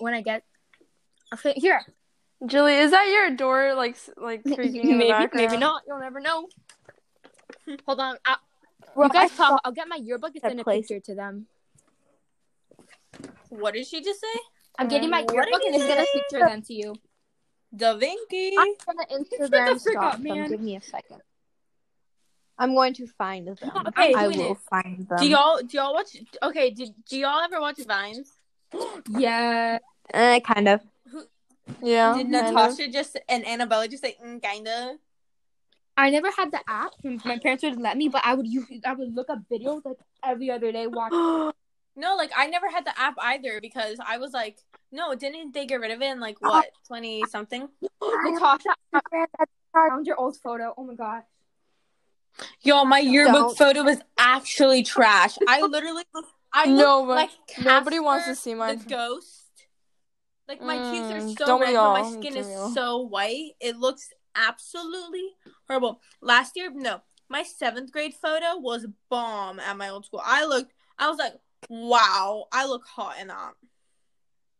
when 0.00 0.14
I 0.14 0.22
get. 0.22 0.42
I'll 1.30 1.38
here, 1.56 1.80
Julie, 2.44 2.74
is 2.84 2.90
that 2.90 3.06
your 3.08 3.30
door 3.36 3.74
like 3.74 3.92
s- 3.94 4.10
like 4.16 4.42
creaking 4.44 4.82
in 4.82 4.88
the 4.88 4.94
maybe, 4.98 5.10
background? 5.10 5.46
maybe 5.50 5.56
not. 5.60 5.82
You'll 5.86 6.00
never 6.00 6.20
know. 6.20 6.48
Hold 7.86 8.00
on, 8.00 8.16
I, 8.26 8.36
Bro, 8.94 9.04
you 9.06 9.10
guys 9.12 9.30
I 9.32 9.36
talk. 9.36 9.36
thought- 9.50 9.60
I'll 9.64 9.72
get 9.80 9.86
my 9.88 9.96
yearbook 9.96 10.32
and 10.34 10.42
that 10.42 10.50
send 10.50 10.60
a 10.60 10.64
place- 10.64 10.88
picture 10.88 11.00
to 11.08 11.14
them. 11.14 11.46
What 13.48 13.74
did 13.74 13.86
she 13.86 14.02
just 14.02 14.20
say? 14.20 14.36
I'm 14.78 14.88
getting 14.88 15.10
my 15.10 15.24
yearbook 15.32 15.60
did 15.62 15.72
and 15.72 15.74
you 15.76 15.82
it's 15.82 15.88
gonna 15.94 16.06
say? 16.06 16.18
picture 16.20 16.40
them 16.48 16.62
to 16.62 16.74
you. 16.74 16.94
Da 17.74 17.94
Vinci. 17.96 18.52
I'm 18.58 18.74
gonna 18.86 19.06
Instagram 19.10 19.74
the 19.74 19.80
frick 19.80 19.94
stop 19.94 20.14
up, 20.14 20.22
them. 20.22 20.48
Give 20.48 20.60
me 20.60 20.76
a 20.76 20.80
second. 20.80 21.22
I'm 22.58 22.74
going 22.74 22.94
to 22.94 23.06
find 23.06 23.46
them. 23.48 23.56
Okay, 23.88 24.14
I 24.14 24.28
will 24.28 24.52
it. 24.52 24.58
find 24.70 25.08
them. 25.08 25.18
Do 25.18 25.28
y'all 25.28 25.58
do 25.58 25.76
y'all 25.76 25.94
watch? 25.94 26.16
Okay, 26.42 26.70
did 26.70 26.94
do 27.08 27.18
y'all 27.18 27.40
ever 27.40 27.60
watch 27.60 27.78
Vines? 27.86 28.32
Yeah. 29.08 29.78
Eh, 30.12 30.40
kind 30.40 30.68
of. 30.68 30.80
Yeah. 31.82 32.14
Did 32.14 32.30
kind 32.30 32.34
of. 32.34 32.54
Natasha 32.54 32.88
just 32.88 33.18
and 33.28 33.46
Annabella 33.46 33.88
just 33.88 34.02
say 34.02 34.16
mm, 34.22 34.42
kinda? 34.42 34.96
I 35.96 36.10
never 36.10 36.30
had 36.30 36.50
the 36.50 36.60
app. 36.68 36.92
My 37.24 37.38
parents 37.38 37.62
wouldn't 37.62 37.82
let 37.82 37.96
me, 37.96 38.08
but 38.08 38.22
I 38.24 38.34
would 38.34 38.46
use. 38.46 38.66
I 38.84 38.94
would 38.94 39.14
look 39.14 39.28
up 39.30 39.38
videos 39.50 39.84
like 39.84 39.98
every 40.24 40.50
other 40.50 40.72
day. 40.72 40.86
Watch. 40.86 41.54
No, 41.94 42.16
like 42.16 42.30
I 42.36 42.46
never 42.46 42.70
had 42.70 42.84
the 42.84 42.98
app 42.98 43.14
either 43.18 43.60
because 43.60 43.98
I 44.04 44.18
was 44.18 44.32
like, 44.32 44.58
no, 44.90 45.14
didn't 45.14 45.52
they 45.52 45.66
get 45.66 45.80
rid 45.80 45.90
of 45.90 46.00
it 46.00 46.10
in 46.10 46.20
like 46.20 46.38
what 46.40 46.66
twenty 46.86 47.22
something? 47.26 47.68
Natasha, 48.02 48.70
I 48.94 49.26
found 49.74 50.06
your 50.06 50.16
old 50.18 50.36
photo. 50.36 50.74
Oh 50.76 50.84
my 50.84 50.94
god. 50.94 51.22
Yo, 52.62 52.84
my 52.84 52.98
yearbook 52.98 53.48
Don't. 53.48 53.58
photo 53.58 53.82
was 53.82 53.98
actually 54.18 54.82
trash. 54.82 55.36
I 55.46 55.60
literally. 55.62 56.04
I 56.54 56.66
look 56.66 56.78
No, 56.78 57.06
but 57.06 57.14
like 57.16 57.30
Nobody 57.62 57.98
wants 57.98 58.26
to 58.26 58.34
see 58.34 58.54
my 58.54 58.74
the 58.74 58.84
ghost. 58.84 59.38
Like 60.48 60.60
my 60.60 60.76
teeth 60.78 61.10
are 61.10 61.20
Mm, 61.20 61.38
so 61.38 61.46
don't 61.46 61.60
we 61.60 61.66
red, 61.66 61.74
but 61.74 61.80
all? 61.80 61.92
my 61.94 62.02
skin 62.20 62.34
Don't 62.34 62.36
is 62.42 62.46
we 62.46 62.54
all? 62.54 62.70
so 62.70 62.98
white. 62.98 63.52
It 63.60 63.78
looks 63.78 64.10
absolutely 64.34 65.30
horrible. 65.66 66.00
Last 66.20 66.56
year, 66.56 66.70
no, 66.74 67.00
my 67.28 67.42
seventh 67.42 67.90
grade 67.90 68.12
photo 68.12 68.58
was 68.58 68.86
bomb 69.08 69.60
at 69.60 69.76
my 69.78 69.88
old 69.88 70.04
school. 70.04 70.20
I 70.24 70.44
looked. 70.44 70.72
I 70.98 71.08
was 71.08 71.18
like, 71.18 71.34
wow, 71.68 72.46
I 72.52 72.66
look 72.66 72.84
hot 72.86 73.16
in 73.20 73.28
that. 73.28 73.52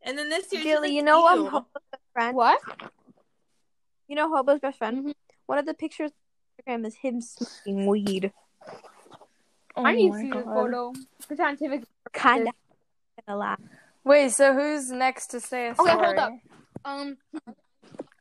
And 0.03 0.19
then 0.19 0.29
this 0.29 0.53
year, 0.53 0.63
she's 0.63 0.73
Julie, 0.73 0.89
like, 0.89 0.93
you 0.97 1.03
know 1.03 1.21
ew. 1.31 1.47
um, 1.47 1.47
Hobo's 1.47 1.69
best 1.91 2.03
friend. 2.13 2.37
What? 2.37 2.61
You 4.09 4.17
know 4.17 4.29
Hobo's 4.29 4.61
best 4.61 4.79
friend. 4.79 5.05
Mhm. 5.07 5.15
One 5.47 5.59
of 5.59 5.67
the 5.67 5.75
pictures 5.75 6.11
on 6.69 6.81
Instagram 6.81 6.87
is 6.87 6.95
him 6.97 7.21
smoking 7.21 7.87
weed. 7.87 8.33
Oh 9.77 9.87
I 9.87 9.95
need 9.95 10.11
to 10.13 10.19
see 10.19 10.27
your 10.29 10.43
God. 10.43 10.55
photo 10.55 10.93
for 11.21 11.37
scientific. 11.37 11.85
Kind 12.13 12.49
of 12.49 12.55
gonna 13.27 13.39
laugh. 13.39 13.61
Wait, 14.05 14.31
so 14.33 14.53
who's 14.53 14.91
next 14.91 15.29
to 15.29 15.41
say 15.41 15.69
a 15.69 15.75
story? 15.75 15.91
Okay, 15.93 16.05
hold 16.05 16.19
up. 16.19 16.33
Um, 16.85 17.17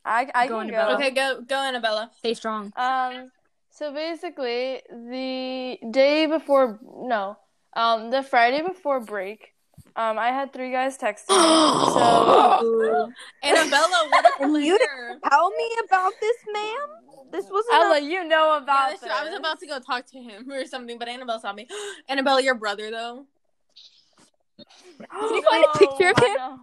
I 0.05 0.29
I 0.33 0.47
Go 0.47 0.59
can 0.59 0.69
go. 0.69 0.75
Annabella. 0.77 0.95
Okay, 0.95 1.11
go 1.11 1.41
go 1.41 1.55
Annabella. 1.55 2.11
stay 2.19 2.33
strong. 2.35 2.71
Um, 2.75 3.31
so 3.71 3.91
basically, 3.93 4.81
the 4.89 5.77
day 5.91 6.25
before, 6.27 6.79
no, 6.83 7.37
um, 7.73 8.09
the 8.11 8.23
Friday 8.23 8.61
before 8.61 8.99
break, 8.99 9.53
um, 9.95 10.17
I 10.17 10.27
had 10.29 10.53
three 10.53 10.71
guys 10.71 10.97
text 10.97 11.29
me. 11.29 11.35
so 11.35 13.11
Annabella, 13.43 14.07
what 14.09 14.25
a 14.25 14.43
And 14.43 14.63
you 14.63 14.77
player. 14.77 15.19
Tell 15.29 15.49
me 15.51 15.69
about 15.85 16.13
this, 16.21 16.37
ma'am. 16.53 17.31
This 17.31 17.45
wasn't. 17.49 17.73
I'll 17.73 17.93
a- 17.93 17.99
you 17.99 18.23
know 18.27 18.57
about 18.57 18.89
that's 18.89 19.01
true. 19.01 19.11
I 19.13 19.23
was 19.29 19.37
about 19.37 19.59
to 19.59 19.67
go 19.67 19.79
talk 19.79 20.05
to 20.07 20.19
him 20.19 20.51
or 20.51 20.65
something, 20.65 20.97
but 20.97 21.07
Annabelle 21.07 21.39
saw 21.39 21.53
me. 21.53 21.67
Annabella, 22.09 22.41
your 22.41 22.55
brother 22.55 22.91
though. 22.91 23.25
Can 24.57 25.35
you 25.35 25.41
find 25.49 25.65
a 25.65 25.77
picture 25.77 26.09
of 26.09 26.17
him? 26.17 26.35
know. 26.35 26.59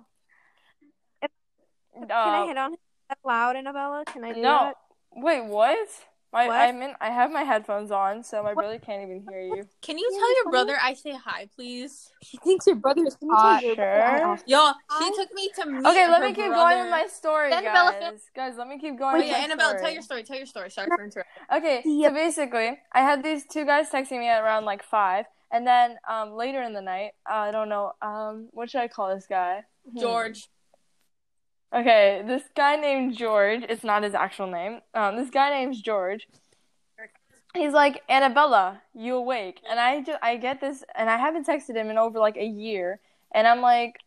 Can 2.06 2.10
I 2.10 2.40
Uh, 2.42 2.46
hit 2.46 2.56
on 2.56 2.72
him 2.72 2.78
loud, 3.24 3.56
Annabella? 3.56 4.04
Can 4.06 4.24
I 4.24 4.32
do 4.32 4.40
no. 4.40 4.48
that? 4.50 4.74
Wait, 5.12 5.44
what? 5.44 5.88
My 6.30 6.46
What? 6.46 6.56
I'm 6.56 6.82
in. 6.82 6.92
I 7.00 7.08
have 7.08 7.30
my 7.32 7.42
headphones 7.42 7.90
on, 7.90 8.22
so 8.22 8.42
my 8.42 8.52
brother 8.52 8.78
can't 8.78 9.02
even 9.02 9.24
hear 9.30 9.40
you. 9.40 9.64
Can 9.80 9.96
you 9.96 10.10
tell 10.10 10.34
your 10.44 10.50
brother 10.50 10.76
I 10.80 10.92
say 10.92 11.12
hi, 11.14 11.48
please? 11.56 12.10
She 12.22 12.36
thinks 12.36 12.66
your 12.66 12.76
brother 12.76 13.02
is 13.06 13.16
Can 13.16 13.28
you 13.28 13.34
tell 13.34 13.42
hot. 13.44 13.62
your- 13.62 13.74
Sure. 13.76 14.38
Yo, 14.46 14.72
she 14.98 15.04
Hi. 15.04 15.10
took 15.16 15.32
me 15.32 15.50
to 15.56 15.66
meet 15.66 15.86
Okay, 15.86 16.06
let 16.06 16.20
her 16.20 16.28
me 16.28 16.34
keep 16.34 16.46
brother. 16.48 16.54
going 16.54 16.82
with 16.82 16.90
my 16.90 17.06
story, 17.06 17.48
Then 17.48 17.64
Annabella 17.64 17.92
guys. 17.92 18.00
feel- 18.00 18.20
Guys, 18.44 18.58
let 18.58 18.68
me 18.68 18.78
keep 18.78 18.98
going. 18.98 19.16
with 19.16 19.26
yeah, 19.26 19.32
my 19.32 19.38
Annabelle, 19.38 19.68
story. 19.70 19.82
tell 19.82 19.90
your 19.92 20.02
story. 20.02 20.22
Tell 20.22 20.36
your 20.36 20.46
story. 20.46 20.70
Sorry 20.70 20.86
for 20.88 21.02
interrupting. 21.02 21.42
Okay, 21.56 21.82
Yep. 21.86 22.10
so 22.10 22.14
basically, 22.14 22.78
I 22.92 23.00
had 23.00 23.22
these 23.22 23.46
two 23.46 23.64
guys 23.64 23.88
texting 23.90 24.18
me 24.18 24.28
at 24.28 24.42
around 24.42 24.66
like 24.66 24.82
five, 24.82 25.24
and 25.50 25.66
then 25.66 25.96
um 26.06 26.32
later 26.32 26.60
in 26.62 26.74
the 26.74 26.82
night, 26.82 27.12
uh, 27.28 27.34
I 27.48 27.50
don't 27.52 27.70
know, 27.70 27.92
um, 28.02 28.48
what 28.52 28.68
should 28.68 28.82
I 28.82 28.88
call 28.88 29.14
this 29.14 29.26
guy? 29.26 29.64
Hmm. 29.90 29.98
George. 29.98 30.48
Okay, 31.72 32.22
this 32.26 32.42
guy 32.56 32.76
named 32.76 33.16
George. 33.16 33.62
It's 33.68 33.84
not 33.84 34.02
his 34.02 34.14
actual 34.14 34.46
name. 34.46 34.80
Um, 34.94 35.16
this 35.16 35.28
guy 35.28 35.50
named 35.50 35.82
George. 35.82 36.26
He's 37.54 37.72
like 37.72 38.02
Annabella, 38.08 38.80
you 38.94 39.16
awake? 39.16 39.60
And 39.68 39.78
I 39.80 40.02
just 40.02 40.18
I 40.22 40.36
get 40.36 40.60
this, 40.60 40.84
and 40.94 41.10
I 41.10 41.16
haven't 41.16 41.46
texted 41.46 41.76
him 41.76 41.90
in 41.90 41.98
over 41.98 42.18
like 42.18 42.36
a 42.36 42.44
year, 42.44 43.00
and 43.32 43.46
I'm 43.46 43.60
like, 43.60 43.98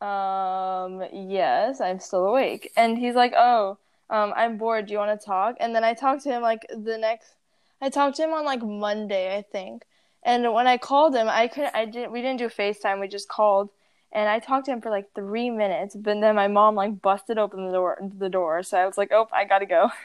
um, 0.00 1.02
yes, 1.12 1.80
I'm 1.80 1.98
still 1.98 2.26
awake. 2.26 2.70
And 2.76 2.98
he's 2.98 3.14
like, 3.14 3.32
oh, 3.36 3.78
um, 4.10 4.32
I'm 4.36 4.56
bored. 4.56 4.86
Do 4.86 4.92
you 4.92 4.98
want 4.98 5.18
to 5.18 5.24
talk? 5.24 5.56
And 5.58 5.74
then 5.74 5.84
I 5.84 5.94
talked 5.94 6.22
to 6.24 6.30
him 6.30 6.42
like 6.42 6.66
the 6.68 6.98
next. 6.98 7.34
I 7.80 7.88
talked 7.88 8.16
to 8.16 8.24
him 8.24 8.32
on 8.32 8.44
like 8.44 8.62
Monday, 8.62 9.36
I 9.36 9.42
think. 9.42 9.84
And 10.22 10.52
when 10.52 10.66
I 10.66 10.76
called 10.76 11.14
him, 11.14 11.28
I 11.28 11.48
couldn't. 11.48 11.74
I 11.74 11.84
didn't. 11.84 12.12
We 12.12 12.22
didn't 12.22 12.38
do 12.38 12.48
FaceTime. 12.48 13.00
We 13.00 13.08
just 13.08 13.28
called 13.28 13.70
and 14.16 14.30
I 14.30 14.38
talked 14.38 14.64
to 14.64 14.72
him 14.72 14.80
for 14.80 14.90
like 14.90 15.12
three 15.14 15.50
minutes, 15.50 15.94
but 15.94 16.18
then 16.22 16.34
my 16.34 16.48
mom 16.48 16.74
like 16.74 17.02
busted 17.02 17.36
open 17.38 17.66
the 17.66 17.72
door 17.72 17.98
the 18.18 18.30
door, 18.30 18.62
so 18.62 18.78
I 18.78 18.86
was 18.86 18.96
like, 18.98 19.12
oh, 19.12 19.28
I 19.32 19.44
gotta 19.44 19.66
go. 19.66 19.90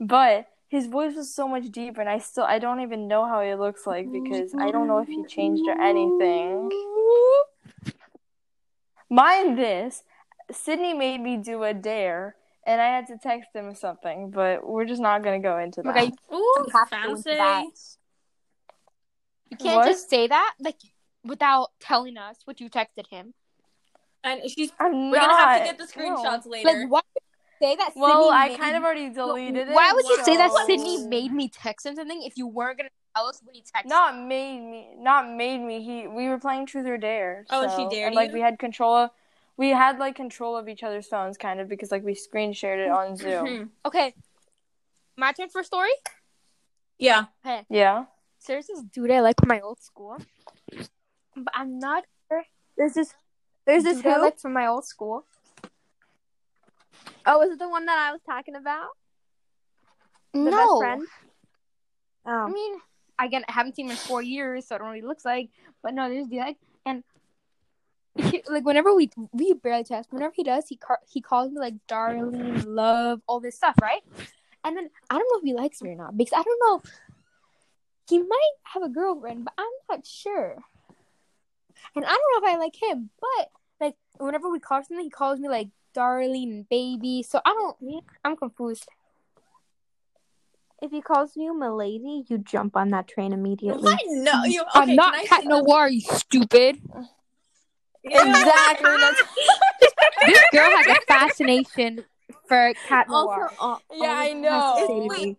But 0.00 0.48
his 0.68 0.86
voice 0.88 1.14
was 1.14 1.32
so 1.32 1.46
much 1.46 1.70
deeper, 1.70 2.00
and 2.00 2.10
I 2.10 2.18
still 2.18 2.42
I 2.44 2.58
don't 2.58 2.80
even 2.80 3.06
know 3.06 3.26
how 3.26 3.42
he 3.42 3.54
looks 3.54 3.86
like 3.86 4.10
because 4.10 4.52
I 4.58 4.72
don't 4.72 4.88
know 4.88 4.98
if 4.98 5.08
he 5.08 5.24
changed 5.24 5.62
or 5.68 5.80
anything. 5.80 6.68
Mind 9.08 9.56
this, 9.56 10.02
Sydney 10.50 10.94
made 10.94 11.20
me 11.20 11.36
do 11.36 11.62
a 11.62 11.72
dare, 11.74 12.34
and 12.66 12.80
I 12.80 12.86
had 12.86 13.06
to 13.08 13.18
text 13.18 13.50
him 13.54 13.72
something, 13.74 14.30
but 14.30 14.66
we're 14.66 14.86
just 14.86 15.00
not 15.02 15.22
gonna 15.22 15.38
go 15.38 15.58
into 15.58 15.82
that. 15.82 15.96
Okay, 15.96 16.12
Ooh, 16.32 16.36
you 16.36 16.66
have 16.72 16.90
to 16.90 16.96
go 16.96 17.10
into 17.10 17.22
fancy. 17.22 17.36
that. 17.36 17.64
You 19.50 19.56
can't 19.58 19.76
What? 19.76 19.86
just 19.86 20.10
say 20.10 20.26
that 20.26 20.54
like 20.58 20.80
without 21.24 21.70
telling 21.80 22.16
us 22.16 22.38
what 22.44 22.60
you 22.60 22.68
texted 22.68 23.06
him. 23.10 23.34
And 24.22 24.42
she's 24.50 24.70
I'm 24.80 25.10
we're 25.10 25.18
not. 25.18 25.28
gonna 25.28 25.42
have 25.42 25.58
to 25.60 25.64
get 25.64 25.78
the 25.78 26.00
no. 26.00 26.16
screenshots 26.16 26.46
later. 26.46 26.68
Like, 26.68 26.90
why 26.90 27.00
would 27.14 27.22
you 27.22 27.66
say 27.66 27.76
that? 27.76 27.92
Well, 27.94 28.24
Sydney 28.24 28.36
I 28.36 28.48
made 28.48 28.58
kind 28.58 28.76
of 28.76 28.82
already 28.82 29.10
deleted 29.10 29.68
it. 29.68 29.74
Why 29.74 29.92
would 29.92 30.04
you 30.06 30.24
say 30.24 30.36
that 30.36 30.50
Sydney 30.66 31.06
made 31.06 31.32
me 31.32 31.48
text 31.48 31.84
him 31.86 31.94
something 31.94 32.22
if 32.22 32.38
you 32.38 32.46
weren't 32.46 32.78
gonna 32.78 32.88
tell 33.14 33.26
us 33.26 33.40
what 33.44 33.54
he 33.54 33.62
texted? 33.62 33.86
Not 33.86 34.16
made 34.16 34.60
me. 34.60 34.94
Not 34.96 35.30
made 35.30 35.58
me. 35.58 35.82
He. 35.84 36.06
We 36.06 36.28
were 36.28 36.38
playing 36.38 36.66
Truth 36.66 36.86
or 36.86 36.96
Dare. 36.96 37.44
Oh, 37.50 37.64
and 37.64 37.72
she 37.72 37.94
dared 37.94 38.08
and, 38.08 38.16
like 38.16 38.28
you? 38.28 38.34
we 38.36 38.40
had 38.40 38.58
control 38.58 38.94
of. 38.94 39.10
We 39.56 39.68
had 39.70 39.98
like 39.98 40.16
control 40.16 40.56
of 40.56 40.68
each 40.68 40.82
other's 40.82 41.06
phones, 41.06 41.36
kind 41.36 41.60
of, 41.60 41.68
because 41.68 41.92
like 41.92 42.02
we 42.02 42.14
screen 42.14 42.54
shared 42.54 42.80
it 42.80 42.90
on 42.90 43.16
Zoom. 43.16 43.46
Mhm. 43.46 43.68
Okay, 43.86 44.14
my 45.16 45.32
turn 45.32 45.48
for 45.50 45.62
story. 45.62 45.90
yeah. 46.98 47.26
yeah. 47.68 48.06
So 48.38 48.52
there's 48.52 48.66
this 48.66 48.82
dude 48.82 49.10
I 49.10 49.20
like 49.20 49.36
from 49.38 49.48
my 49.48 49.60
old 49.60 49.80
school, 49.80 50.16
but 51.36 51.52
I'm 51.54 51.78
not 51.78 52.04
sure. 52.28 52.44
There's 52.76 52.94
this. 52.94 53.14
There's 53.66 53.84
this 53.84 54.00
who? 54.02 54.20
like 54.20 54.38
from 54.38 54.52
my 54.52 54.66
old 54.66 54.84
school. 54.84 55.24
Oh, 57.26 57.42
is 57.42 57.52
it 57.52 57.58
the 57.58 57.68
one 57.68 57.86
that 57.86 57.98
I 57.98 58.12
was 58.12 58.20
talking 58.26 58.54
about? 58.54 58.88
The 60.32 60.40
no, 60.40 60.50
best 60.50 60.78
friend. 60.78 61.02
Oh. 62.26 62.30
I 62.30 62.44
Oh, 62.44 62.48
mean, 62.48 62.76
again, 63.18 63.44
I 63.48 63.52
haven't 63.52 63.76
seen 63.76 63.86
him 63.86 63.92
in 63.92 63.96
four 63.96 64.22
years, 64.22 64.66
so 64.66 64.74
I 64.74 64.78
don't 64.78 64.86
know 64.86 64.90
what 64.90 64.96
he 64.96 65.02
looks 65.02 65.24
like. 65.24 65.48
But 65.82 65.94
no, 65.94 66.08
there's 66.08 66.28
the 66.28 66.38
like, 66.38 66.56
and 66.84 67.04
he, 68.16 68.42
like 68.48 68.64
whenever 68.64 68.94
we 68.94 69.10
we 69.32 69.54
barely 69.54 69.84
text, 69.84 70.12
whenever 70.12 70.32
he 70.34 70.42
does, 70.44 70.66
he 70.68 70.76
car- 70.76 71.00
he 71.08 71.20
calls 71.20 71.50
me 71.50 71.58
like 71.58 71.74
darling, 71.86 72.62
love, 72.66 73.20
all 73.26 73.40
this 73.40 73.56
stuff, 73.56 73.74
right? 73.80 74.02
And 74.64 74.76
then 74.76 74.88
I 75.10 75.18
don't 75.18 75.28
know 75.32 75.38
if 75.38 75.44
he 75.44 75.54
likes 75.54 75.82
me 75.82 75.90
or 75.90 75.94
not 75.96 76.16
because 76.16 76.32
I 76.38 76.42
don't 76.42 76.60
know. 76.60 76.82
He 78.08 78.18
might 78.18 78.52
have 78.64 78.82
a 78.82 78.88
girlfriend, 78.88 79.44
but 79.44 79.54
I'm 79.56 79.70
not 79.90 80.06
sure. 80.06 80.62
And 81.96 82.04
I 82.04 82.08
don't 82.08 82.42
know 82.42 82.48
if 82.48 82.54
I 82.54 82.58
like 82.58 82.76
him, 82.82 83.10
but 83.20 83.48
like 83.80 83.94
whenever 84.18 84.50
we 84.50 84.60
call 84.60 84.82
something, 84.82 85.04
he 85.04 85.10
calls 85.10 85.38
me 85.38 85.48
like 85.48 85.68
darling 85.94 86.50
and 86.50 86.68
baby. 86.68 87.22
So 87.22 87.40
I 87.44 87.50
don't. 87.50 88.04
I'm 88.24 88.36
confused. 88.36 88.86
if 90.82 90.90
he 90.90 91.00
calls 91.00 91.32
you 91.36 91.58
milady, 91.58 92.24
you 92.28 92.38
jump 92.38 92.76
on 92.76 92.90
that 92.90 93.08
train 93.08 93.32
immediately. 93.32 93.82
What? 93.82 94.00
No, 94.06 94.44
you. 94.44 94.62
Okay, 94.62 94.68
I'm 94.74 94.96
not 94.96 95.24
Cat 95.24 95.44
Noir, 95.44 95.88
you 95.88 96.00
stupid. 96.00 96.78
Exactly. 98.06 98.90
That's. 98.90 99.22
this 100.26 100.44
girl 100.52 100.70
has 100.76 100.86
a 100.88 101.00
fascination 101.06 102.04
for 102.46 102.74
Cat 102.86 103.06
Also, 103.08 103.34
Noir. 103.34 103.50
all, 103.58 103.82
Yeah, 103.98 104.12
I 104.14 104.32
know. 104.34 105.34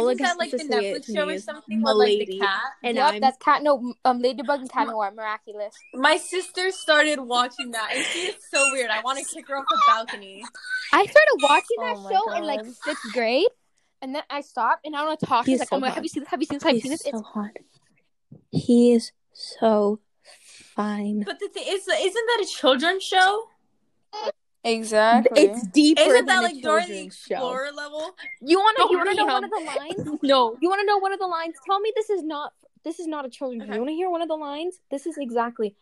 To 0.00 0.06
say 0.06 0.08
to 0.08 0.08
all 0.08 0.08
it 0.08 0.12
Isn't 0.14 0.22
that 0.26 0.38
like 0.38 0.50
the 0.50 0.58
Netflix 0.58 1.14
show 1.14 1.28
or 1.28 1.38
something 1.38 1.82
with 1.82 1.96
like 1.96 2.26
the 2.26 2.38
cat? 2.38 2.60
And 2.82 2.96
yep, 2.96 3.14
I'm 3.14 3.20
that's 3.20 3.36
Cat 3.38 3.62
No 3.62 3.94
um 4.04 4.20
Ladybug 4.20 4.60
and 4.60 4.70
Cat 4.70 4.88
Noir, 4.88 5.12
miraculous. 5.14 5.74
My 5.94 6.16
sister 6.16 6.70
started 6.70 7.20
watching 7.20 7.70
that, 7.72 7.90
and 7.94 8.04
she 8.04 8.18
is 8.20 8.36
so 8.50 8.72
weird. 8.72 8.90
I 8.90 9.00
want 9.02 9.18
to 9.18 9.24
kick 9.24 9.48
her 9.48 9.56
off 9.56 9.64
the 9.68 9.80
balcony. 9.86 10.44
I 10.92 11.04
started 11.04 11.38
watching 11.42 11.76
that 11.78 11.96
Oh 11.96 12.02
my 12.02 12.12
show 12.12 12.32
in 12.34 12.44
like 12.44 12.64
sixth 12.84 13.12
grade, 13.12 13.48
and 14.00 14.14
then 14.14 14.22
I 14.30 14.40
stopped, 14.40 14.86
and 14.86 14.94
I 14.94 15.00
don't 15.00 15.08
want 15.08 15.20
to 15.20 15.26
talk. 15.26 15.44
She's 15.44 15.52
He's 15.52 15.60
like, 15.60 15.68
so 15.68 15.76
"Oh 15.76 15.80
my, 15.80 15.88
hot. 15.88 15.94
have 15.96 16.04
you 16.04 16.08
seen 16.08 16.22
this? 16.22 16.30
Have 16.30 16.40
you 16.40 16.46
seen 16.46 16.58
this? 16.58 16.64
Have 16.64 16.74
you 16.74 16.80
seen 16.80 16.90
He's 16.90 17.00
this?" 17.02 17.10
so 17.10 17.18
It's 17.18 17.28
hot. 17.28 17.50
He 18.50 18.92
is 18.92 19.12
so 19.32 20.00
fine. 20.76 21.22
But 21.24 21.38
the 21.38 21.48
thing 21.48 21.64
is, 21.66 21.86
isn't 21.88 22.26
that 22.26 22.40
a 22.42 22.46
children's 22.46 23.02
show? 23.02 23.48
Exactly. 24.64 25.42
It's 25.42 25.66
deeper 25.68 26.00
Isn't 26.00 26.26
that 26.26 26.34
than 26.34 26.42
like 26.44 26.56
a 26.56 26.60
Dora 26.60 26.82
the 26.82 26.86
children's 26.86 27.16
show. 27.16 27.70
Level? 27.76 28.14
You 28.40 28.58
want 28.58 28.76
to? 28.76 28.88
You 28.90 28.96
want 28.98 29.10
to 29.10 29.16
know 29.16 29.26
one 29.26 29.44
of 29.44 29.50
the 29.50 29.64
lines? 29.76 30.18
no. 30.22 30.56
You 30.60 30.68
want 30.68 30.80
to 30.80 30.86
know 30.86 30.98
one 30.98 31.12
of 31.12 31.18
the 31.18 31.26
lines? 31.26 31.56
Tell 31.66 31.80
me 31.80 31.92
this 31.96 32.10
is 32.10 32.22
not. 32.22 32.52
This 32.84 33.00
is 33.00 33.06
not 33.06 33.24
a 33.24 33.30
children's. 33.30 33.64
Okay. 33.64 33.74
You 33.74 33.78
want 33.80 33.90
to 33.90 33.94
hear 33.94 34.10
one 34.10 34.22
of 34.22 34.28
the 34.28 34.36
lines? 34.36 34.80
This 34.90 35.06
is 35.06 35.18
exactly. 35.18 35.74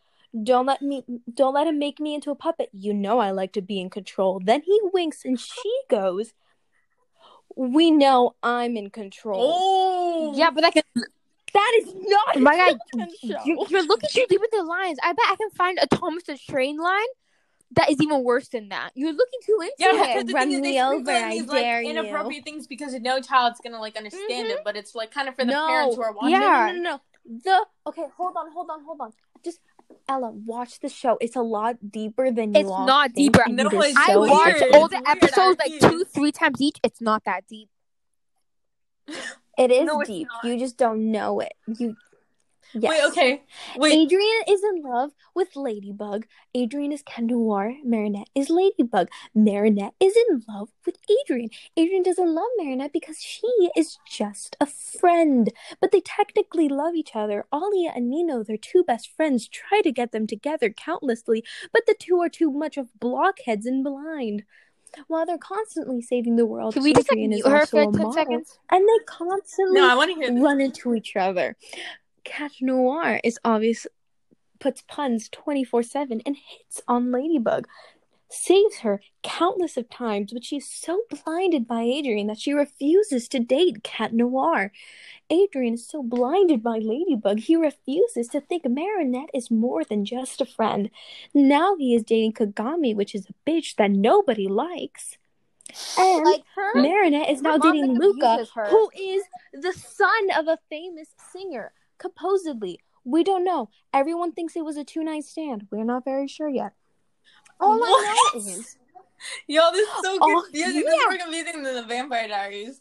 Don't 0.43 0.65
let 0.65 0.81
me. 0.81 1.05
Don't 1.33 1.53
let 1.55 1.67
him 1.67 1.79
make 1.79 2.01
me 2.01 2.15
into 2.15 2.31
a 2.31 2.35
puppet. 2.35 2.71
You 2.73 2.95
know 2.95 3.19
I 3.19 3.33
like 3.33 3.53
to 3.53 3.63
be 3.63 3.81
in 3.81 3.91
control. 3.91 4.41
Then 4.43 4.63
he 4.63 4.81
winks 4.93 5.25
and 5.25 5.39
she 5.39 5.73
goes. 5.89 6.33
We 7.57 7.91
know 7.91 8.37
I'm 8.43 8.77
in 8.77 8.91
control. 8.91 9.53
Oh, 9.59 10.33
Yeah, 10.37 10.51
but 10.51 10.63
like, 10.63 10.75
That 10.75 11.81
is 11.83 11.93
not. 11.95 12.37
a 12.37 12.39
my 12.41 12.57
God, 12.57 12.79
children's 12.95 13.19
show. 13.19 13.45
you, 13.45 13.67
you're 13.69 13.85
looking 13.85 14.09
too 14.11 14.25
deep 14.29 14.41
into 14.41 14.57
the 14.59 14.63
lines. 14.63 14.99
I 15.03 15.13
bet 15.13 15.25
I 15.29 15.35
can 15.35 15.51
find 15.51 15.79
a 15.83 15.87
Thomas 15.89 16.23
the 16.23 16.39
Train 16.39 16.79
line 16.79 17.09
that 17.73 17.89
is 17.91 18.00
even 18.00 18.25
worse 18.25 18.49
than 18.49 18.69
that. 18.71 18.91
You're 18.95 19.12
looking 19.12 19.41
too 19.45 19.59
into 19.61 19.75
Yeah, 19.79 19.93
it. 20.05 20.07
because 20.15 20.25
the 20.27 20.33
run 20.35 20.49
thing 20.49 20.57
is, 20.57 20.61
they 20.62 20.83
over, 20.83 21.11
in 21.11 21.25
I 21.25 21.31
these 21.31 21.47
like 21.47 21.62
dare 21.62 21.83
you. 21.83 21.91
inappropriate 21.91 22.45
things 22.45 22.67
because 22.67 22.95
no 22.95 23.21
child's 23.21 23.61
gonna 23.61 23.81
like 23.81 23.97
understand 23.97 24.49
Mhm. 24.49 24.50
it, 24.50 24.59
but 24.65 24.77
it's 24.77 24.95
like 24.95 25.11
kind 25.12 25.29
of 25.29 25.37
for 25.37 25.45
the 25.45 25.53
no, 25.53 25.67
parents 25.69 25.97
who 25.97 26.03
are 26.03 26.12
watching. 26.12 26.31
Yeah. 26.33 26.39
No, 26.41 26.67
no, 26.67 26.73
no, 26.73 26.81
no. 26.83 27.00
The 27.45 27.67
okay, 27.87 28.07
hold 28.17 28.37
on, 28.37 28.50
hold 28.53 28.71
on, 28.71 28.83
hold 28.85 29.00
on. 29.00 29.12
Just 29.45 29.61
Ella, 30.09 30.31
watch 30.31 30.81
the 30.81 30.89
show. 30.89 31.17
It's 31.21 31.37
a 31.37 31.43
lot 31.43 31.77
deeper 31.93 32.31
than 32.31 32.55
you 32.55 32.61
It's 32.61 32.71
all 32.71 32.87
not 32.87 33.12
think, 33.12 33.33
deeper. 33.35 33.45
and 33.45 33.57
No, 33.57 33.67
it 33.67 33.73
is 33.75 33.85
it's 33.91 33.99
I 33.99 34.07
so 34.12 34.21
watched 34.21 34.65
all 34.73 34.89
the 34.89 35.03
episodes 35.09 35.59
like 35.59 35.79
two, 35.81 36.05
three 36.05 36.33
times 36.33 36.61
each. 36.61 36.79
It's 36.83 37.00
not 37.00 37.25
that 37.25 37.47
deep. 37.49 37.69
It 39.59 39.71
is 39.71 39.85
No, 39.85 40.03
deep. 40.03 40.29
not. 40.29 40.45
You 40.45 40.59
just 40.59 40.77
don't 40.77 41.11
know 41.12 41.41
it. 41.41 41.53
You. 41.67 41.97
Yes. 42.75 42.89
Wait, 42.91 43.05
okay, 43.11 43.43
wait. 43.77 44.07
Adrien 44.07 44.43
is 44.49 44.62
in 44.62 44.83
love 44.83 45.11
with 45.35 45.57
Ladybug. 45.57 46.27
Adrien 46.57 46.93
is 46.93 47.03
Cat 47.03 47.25
Noir. 47.25 47.75
Marinette 47.85 48.29
is 48.35 48.49
Ladybug. 48.49 49.09
Marinette 49.35 49.95
is 49.99 50.15
in 50.29 50.43
love 50.49 50.69
with 50.87 50.97
Adrien. 51.25 51.50
Adrien 51.79 52.03
doesn't 52.05 52.33
love 52.33 52.47
Marinette 52.59 52.93
because 52.93 53.19
she 53.21 53.49
is 53.77 53.99
just 54.09 54.57
a 54.61 54.67
friend. 54.67 55.50
But 55.81 55.91
they 55.91 56.00
technically 56.00 56.69
love 56.69 56.95
each 56.95 57.17
other. 57.17 57.45
Alya 57.53 57.91
and 57.97 58.09
Nino, 58.09 58.45
their 58.45 58.57
two 58.57 58.85
best 58.85 59.11
friends, 59.17 59.49
try 59.49 59.81
to 59.83 59.91
get 59.91 60.12
them 60.12 60.27
together 60.29 60.71
countlessly, 60.71 61.45
but 61.73 61.83
the 61.87 61.97
two 61.99 62.21
are 62.21 62.29
too 62.29 62.53
much 62.53 62.77
of 62.77 62.89
blockheads 63.00 63.67
and 63.67 63.83
blind. 63.83 64.45
While 65.07 65.25
they're 65.25 65.39
constantly 65.39 66.03
saving 66.03 66.35
the 66.35 66.45
world, 66.47 66.75
Can 66.75 66.83
we 66.83 66.93
just 66.93 67.09
like 67.09 67.12
Adrien 67.12 67.31
mute 67.31 67.47
her 67.47 67.65
for 67.65 67.81
a 67.81 67.85
ten 67.85 67.93
model, 67.93 68.12
seconds? 68.12 68.59
and 68.73 68.83
they 68.89 69.05
constantly 69.07 69.81
No, 69.81 69.89
I 69.89 69.95
want 69.95 70.11
to 70.11 70.17
hear 70.21 70.33
this. 70.33 70.43
run 70.43 70.61
into 70.61 70.95
each 70.97 71.15
other. 71.15 71.57
Cat 72.25 72.53
Noir 72.61 73.21
is 73.25 73.39
obvious 73.45 73.87
puts 74.59 74.83
puns 74.87 75.29
24/7 75.31 76.21
and 76.27 76.37
hits 76.37 76.83
on 76.87 77.11
Ladybug. 77.11 77.67
Saves 78.29 78.81
her 78.81 79.00
countless 79.25 79.77
of 79.77 79.91
times, 79.91 80.33
but 80.33 80.45
she's 80.45 80.69
so 80.69 81.03
blinded 81.11 81.67
by 81.67 81.83
Adrien 81.83 82.29
that 82.29 82.39
she 82.39 82.53
refuses 82.53 83.27
to 83.29 83.41
date 83.41 83.83
Cat 83.83 84.12
Noir. 84.12 84.71
Adrien 85.33 85.75
is 85.75 85.87
so 85.87 86.03
blinded 86.03 86.62
by 86.62 86.79
Ladybug, 86.79 87.41
he 87.41 87.57
refuses 87.57 88.29
to 88.29 88.41
think 88.41 88.65
Marinette 88.65 89.31
is 89.35 89.50
more 89.50 89.83
than 89.83 90.05
just 90.05 90.41
a 90.41 90.47
friend. 90.47 90.91
Now 91.35 91.75
he 91.77 91.95
is 91.95 92.05
dating 92.05 92.35
Kagami, 92.35 92.95
which 92.95 93.17
is 93.17 93.27
a 93.29 93.50
bitch 93.50 93.75
that 93.77 93.91
nobody 93.91 94.47
likes. 94.47 95.19
And 95.99 96.25
Like 96.25 96.45
her. 96.55 96.81
Marinette 96.81 97.31
is 97.31 97.39
Her 97.39 97.43
now 97.43 97.59
dating 97.59 97.99
Luka, 97.99 98.47
her. 98.55 98.67
who 98.67 98.91
is 98.97 99.23
the 99.53 99.73
son 99.73 100.31
of 100.37 100.49
a 100.49 100.59
famous 100.69 101.15
singer, 101.33 101.73
supposedly. 102.00 102.80
We 103.04 103.25
don't 103.25 103.45
know. 103.45 103.71
Everyone 103.92 104.33
thinks 104.33 104.57
it 104.57 104.64
was 104.64 104.76
a 104.76 104.85
two 104.85 105.02
night 105.02 105.25
stand. 105.25 105.66
We're 105.71 105.85
not 105.85 106.04
very 106.04 106.28
sure 106.28 106.49
yet. 106.49 106.73
All 107.59 107.73
I 107.73 107.78
What? 107.78 108.35
know 108.35 108.40
is 108.52 108.76
Yo, 109.47 109.71
this 109.73 109.87
is 109.88 109.95
so 110.02 110.19
Oh, 110.21 110.42
confusing. 110.42 110.83
This 110.83 110.95
is 110.95 110.95
yeah. 110.99 111.09
more 111.09 111.19
confusing 111.19 111.62
than 111.62 111.75
the 111.75 111.83
Vampire 111.85 112.28
Diaries. 112.28 112.80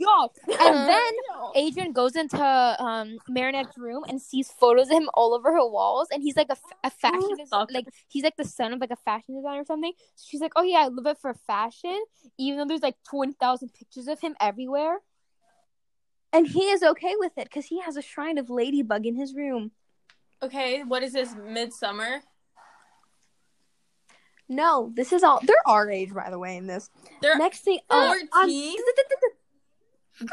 Yo, 0.00 0.28
and 0.46 0.88
then 0.88 1.12
Adrien 1.56 1.92
goes 1.92 2.14
into 2.14 2.40
um 2.40 3.18
Marinette's 3.28 3.76
room 3.76 4.04
and 4.06 4.22
sees 4.22 4.48
photos 4.48 4.86
of 4.90 4.92
him 4.92 5.10
all 5.12 5.34
over 5.34 5.50
her 5.52 5.66
walls, 5.66 6.06
and 6.12 6.22
he's 6.22 6.36
like 6.36 6.50
a 6.84 6.90
fashion 6.90 7.36
designer, 7.36 7.66
like 7.70 7.86
he's 8.06 8.22
like 8.22 8.36
the 8.36 8.44
son 8.44 8.72
of 8.72 8.80
like 8.80 8.92
a 8.92 8.96
fashion 8.96 9.34
designer 9.34 9.62
or 9.62 9.64
something. 9.64 9.92
So 10.14 10.26
she's 10.28 10.40
like, 10.40 10.52
oh 10.54 10.62
yeah, 10.62 10.78
I 10.84 10.86
love 10.88 11.06
it 11.06 11.18
for 11.18 11.34
fashion, 11.34 12.00
even 12.38 12.58
though 12.58 12.66
there's 12.66 12.82
like 12.82 12.94
twenty 13.08 13.32
thousand 13.32 13.74
pictures 13.74 14.06
of 14.06 14.20
him 14.20 14.36
everywhere. 14.40 14.98
And 16.38 16.46
he 16.46 16.70
is 16.70 16.84
okay 16.84 17.14
with 17.18 17.36
it 17.36 17.48
because 17.48 17.66
he 17.66 17.80
has 17.80 17.96
a 17.96 18.02
shrine 18.02 18.38
of 18.38 18.48
Ladybug 18.48 19.06
in 19.06 19.16
his 19.16 19.34
room. 19.34 19.72
Okay, 20.40 20.84
what 20.84 21.02
is 21.02 21.12
this? 21.12 21.34
Midsummer. 21.34 22.20
No, 24.48 24.92
this 24.94 25.12
is 25.12 25.24
all. 25.24 25.40
They're 25.42 25.56
our 25.66 25.90
age, 25.90 26.14
by 26.14 26.30
the 26.30 26.38
way. 26.38 26.56
In 26.56 26.68
this 26.68 26.90
They're 27.20 27.36
next 27.36 27.62
thing, 27.62 27.80
oh, 27.90 28.12
um, 28.12 28.28
14? 28.32 28.76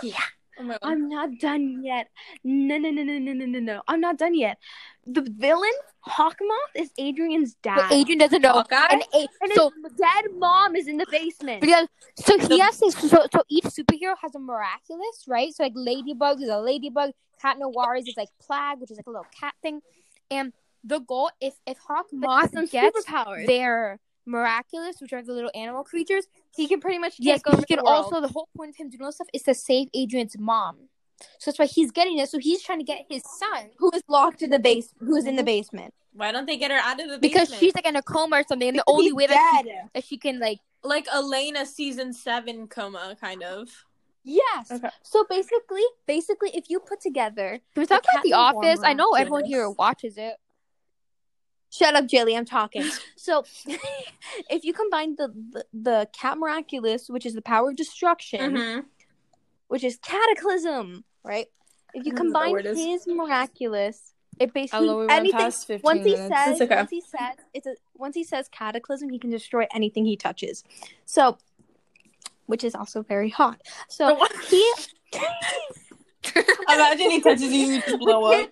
yeah, 0.04 0.14
Oh. 0.60 0.78
I'm 0.84 1.10
not 1.10 1.30
done 1.40 1.84
yet. 1.84 2.10
No, 2.44 2.78
no, 2.78 2.90
no, 2.90 3.04
no, 3.04 3.18
no, 3.20 3.34
no, 3.34 3.46
no, 3.46 3.60
no. 3.60 3.82
I'm 3.88 4.00
not 4.00 4.18
done 4.18 4.34
yet. 4.36 4.58
The 5.06 5.22
villain, 5.22 5.72
Hawkmoth, 6.08 6.74
is 6.76 6.92
Adrien's 7.00 7.56
dad. 7.62 7.76
But 7.76 7.92
Adrien 7.92 8.20
doesn't 8.20 8.42
know. 8.42 8.54
Hawkeye? 8.54 8.88
And, 8.92 9.04
A- 9.14 9.28
and 9.42 9.52
so 9.54 9.72
his 9.84 9.94
dead 9.94 10.26
mom 10.38 10.76
is 10.76 10.88
in 10.88 10.98
the 10.98 11.06
basement. 11.12 11.62
because 11.62 11.88
so 12.18 12.38
he 12.40 12.60
has 12.60 12.80
this, 12.80 12.96
so 12.96 13.26
so 13.32 13.44
each 13.50 13.66
superhero 13.66 14.16
has 14.22 14.34
a 14.36 14.40
miraculous, 14.40 15.26
right? 15.28 15.54
So 15.54 15.64
like 15.64 15.74
Ladybug 15.76 16.42
is 16.42 16.50
a 16.50 16.60
ladybug, 16.60 17.12
Cat 17.42 17.58
Noir 17.60 17.96
is 17.98 18.12
like 18.18 18.30
Plagg, 18.42 18.80
which 18.80 18.92
is 18.92 18.98
like 18.98 19.08
a 19.08 19.12
little 19.12 19.28
cat 19.40 19.54
thing, 19.62 19.82
and 20.32 20.54
the 20.84 21.00
goal 21.00 21.30
if 21.42 21.54
if 21.68 21.78
Hawk 21.80 22.06
Moth 22.14 22.52
Some 22.54 22.66
gets 22.68 23.06
superpowers. 23.06 23.46
their 23.46 24.00
miraculous, 24.26 24.98
which 25.00 25.14
are 25.14 25.22
the 25.22 25.34
little 25.34 25.52
animal 25.56 25.84
creatures, 25.84 26.26
he 26.56 26.68
can 26.68 26.80
pretty 26.80 27.00
much 27.00 27.18
take 27.18 27.26
yes, 27.26 27.42
over 27.48 27.58
he 27.58 27.66
can 27.66 27.78
the 27.78 27.84
world. 27.84 28.06
also 28.06 28.22
the 28.22 28.28
whole 28.28 28.50
point 28.56 28.72
of 28.72 28.76
him 28.76 28.90
doing 28.90 29.02
all 29.02 29.08
this 29.08 29.16
stuff 29.16 29.28
is 29.34 29.44
to 29.44 29.54
save 29.54 29.90
Adrien's 29.96 30.38
mom. 30.38 30.90
So 31.40 31.52
that's 31.52 31.60
why 31.60 31.66
he's 31.66 31.92
getting 31.92 32.18
it. 32.18 32.30
So 32.30 32.40
he's 32.40 32.62
trying 32.62 32.80
to 32.80 32.84
get 32.86 33.06
his 33.10 33.24
son 33.24 33.70
who 33.78 33.92
is 33.94 34.04
locked 34.08 34.42
in 34.42 34.50
the 34.50 34.60
base. 34.60 34.94
Who 35.00 35.16
is 35.16 35.26
in 35.26 35.36
the 35.36 35.42
mm-hmm. 35.42 35.46
basement? 35.46 35.94
Why 36.14 36.32
don't 36.32 36.46
they 36.46 36.58
get 36.58 36.72
her 36.72 36.78
out 36.78 37.00
of 37.00 37.10
the 37.10 37.18
basement? 37.18 37.22
because 37.22 37.60
she's 37.60 37.76
like 37.76 37.86
in 37.86 37.96
a 37.96 38.02
coma 38.02 38.38
or 38.38 38.44
something, 38.48 38.68
and 38.70 38.78
the 38.78 38.84
only 38.88 39.12
way 39.12 39.28
that 39.28 39.62
she, 39.64 39.72
that 39.94 40.04
she 40.04 40.18
can 40.18 40.40
like 40.40 40.60
like 40.84 41.08
Elena 41.14 41.66
season 41.66 42.14
seven 42.14 42.68
coma 42.68 43.18
kind 43.20 43.44
of. 43.44 43.70
Yes. 44.24 44.72
Okay. 44.72 44.90
So 45.04 45.26
basically, 45.30 45.84
basically, 46.08 46.50
if 46.54 46.70
you 46.70 46.80
put 46.80 47.00
together, 47.00 47.60
Can 47.74 47.82
we 47.82 47.86
talk 47.86 48.02
The 48.02 48.10
about 48.10 48.24
The 48.24 48.30
Cat 48.30 48.56
Noir 48.56 48.72
Office? 48.72 48.80
I 48.84 48.94
know 48.94 49.12
everyone 49.12 49.46
here 49.46 49.70
watches 49.70 50.18
it. 50.18 50.36
Shut 51.72 51.96
up, 51.96 52.08
Jilly, 52.08 52.36
I'm 52.36 52.46
talking. 52.46 52.84
so, 53.16 53.44
if 54.50 54.64
you 54.64 54.74
combine 54.74 55.16
the, 55.16 55.30
the 55.52 55.66
the 55.74 56.10
cat 56.14 56.38
miraculous, 56.38 57.10
which 57.10 57.26
is 57.26 57.34
the 57.34 57.42
power 57.42 57.70
of 57.70 57.76
destruction, 57.76 58.54
Mm-hmm. 58.56 58.80
which 59.68 59.84
is 59.84 59.98
cataclysm, 60.02 61.04
right? 61.24 61.48
If 61.94 62.06
you 62.06 62.12
I 62.12 62.16
don't 62.16 62.32
know 62.34 62.40
what 62.52 62.64
that 62.64 62.76
combine 62.76 62.92
his 62.92 63.08
miraculous, 63.08 64.14
it 64.40 64.54
basically 64.54 64.88
Hello, 64.88 65.06
we 65.06 65.14
anything. 65.14 65.40
past 65.40 65.66
15 65.68 65.82
once 65.84 66.06
he 66.06 66.14
minutes. 66.14 66.36
says, 66.36 66.62
okay. 66.62 66.76
once 66.76 66.90
he 66.90 67.02
says, 67.02 67.36
it's 67.54 67.68
a 67.68 67.76
once 67.96 68.16
he 68.16 68.24
says 68.26 68.50
cataclysm, 68.50 69.10
he 69.10 69.18
can 69.20 69.30
destroy 69.30 69.66
anything 69.74 70.06
he 70.06 70.18
touches. 70.18 70.64
So, 71.06 71.38
which 72.48 72.64
is 72.66 72.76
also 72.76 73.02
very 73.02 73.30
hot. 73.30 73.62
So 73.88 74.20
he, 74.50 74.74
Imagine 76.74 77.12
he 77.12 77.22
touches 77.22 77.44
you, 77.44 77.68
you 77.68 77.82
just 77.82 78.00
blow 78.00 78.26
up. 78.26 78.50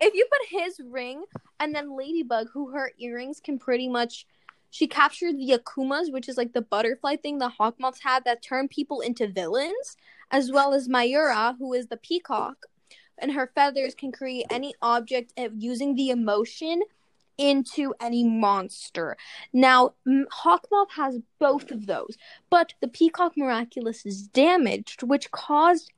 If 0.00 0.14
you 0.14 0.26
put 0.30 0.60
his 0.62 0.80
ring 0.84 1.24
and 1.60 1.74
then 1.74 1.96
Ladybug, 1.96 2.48
who 2.52 2.70
her 2.70 2.92
earrings 2.98 3.40
can 3.40 3.58
pretty 3.58 3.88
much. 3.88 4.26
She 4.70 4.88
captured 4.88 5.38
the 5.38 5.56
Akumas, 5.56 6.12
which 6.12 6.28
is 6.28 6.36
like 6.36 6.52
the 6.52 6.60
butterfly 6.60 7.14
thing 7.14 7.38
the 7.38 7.52
Hawkmoths 7.60 8.00
had 8.02 8.24
that 8.24 8.42
turn 8.42 8.66
people 8.66 9.00
into 9.02 9.28
villains, 9.28 9.96
as 10.32 10.50
well 10.50 10.74
as 10.74 10.88
Mayura, 10.88 11.56
who 11.58 11.72
is 11.74 11.86
the 11.86 11.96
peacock, 11.96 12.66
and 13.16 13.30
her 13.30 13.52
feathers 13.54 13.94
can 13.94 14.10
create 14.10 14.46
any 14.50 14.74
object 14.82 15.32
using 15.56 15.94
the 15.94 16.10
emotion 16.10 16.82
into 17.38 17.94
any 18.00 18.24
monster. 18.24 19.16
Now, 19.52 19.94
Hawkmoth 20.08 20.90
has 20.96 21.20
both 21.38 21.70
of 21.70 21.86
those, 21.86 22.16
but 22.50 22.74
the 22.80 22.88
Peacock 22.88 23.36
Miraculous 23.36 24.04
is 24.04 24.26
damaged, 24.26 25.04
which 25.04 25.30
caused 25.30 25.92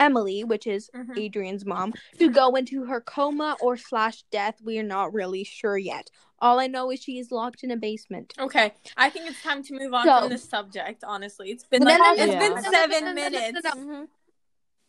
Emilie, 0.00 0.42
which 0.42 0.66
is 0.66 0.90
Mhm. 0.94 1.16
Adrien's 1.18 1.64
mom, 1.64 1.92
to 2.18 2.28
go 2.30 2.56
into 2.56 2.84
her 2.86 3.00
coma 3.00 3.56
or 3.60 3.76
slash 3.76 4.24
death. 4.32 4.56
We 4.64 4.78
are 4.78 4.82
not 4.82 5.12
really 5.12 5.44
sure 5.44 5.78
yet. 5.78 6.10
All 6.40 6.58
I 6.58 6.66
know 6.66 6.90
is 6.90 7.02
she 7.02 7.18
is 7.18 7.30
locked 7.30 7.62
in 7.62 7.70
a 7.70 7.76
basement. 7.76 8.32
Okay, 8.38 8.72
I 8.96 9.10
think 9.10 9.28
it's 9.30 9.42
time 9.42 9.62
to 9.64 9.74
move 9.74 9.92
on 9.92 10.06
So- 10.06 10.20
from 10.20 10.28
this 10.30 10.48
subject. 10.48 11.04
Honestly, 11.06 11.50
it's 11.50 11.64
been 11.64 11.82
like 11.82 11.98
no, 11.98 12.04
no, 12.04 12.12
it's 12.12 12.32
no, 12.32 12.38
been 12.38 12.54
no, 12.54 12.60
no, 12.62 12.70
seven 12.70 13.04
no, 13.04 13.12
no, 13.12 13.14
no, 13.14 13.28
no, 13.28 13.30
minutes. 13.30 13.60
no, 13.64 13.70
Mm-hmm. 13.72 14.04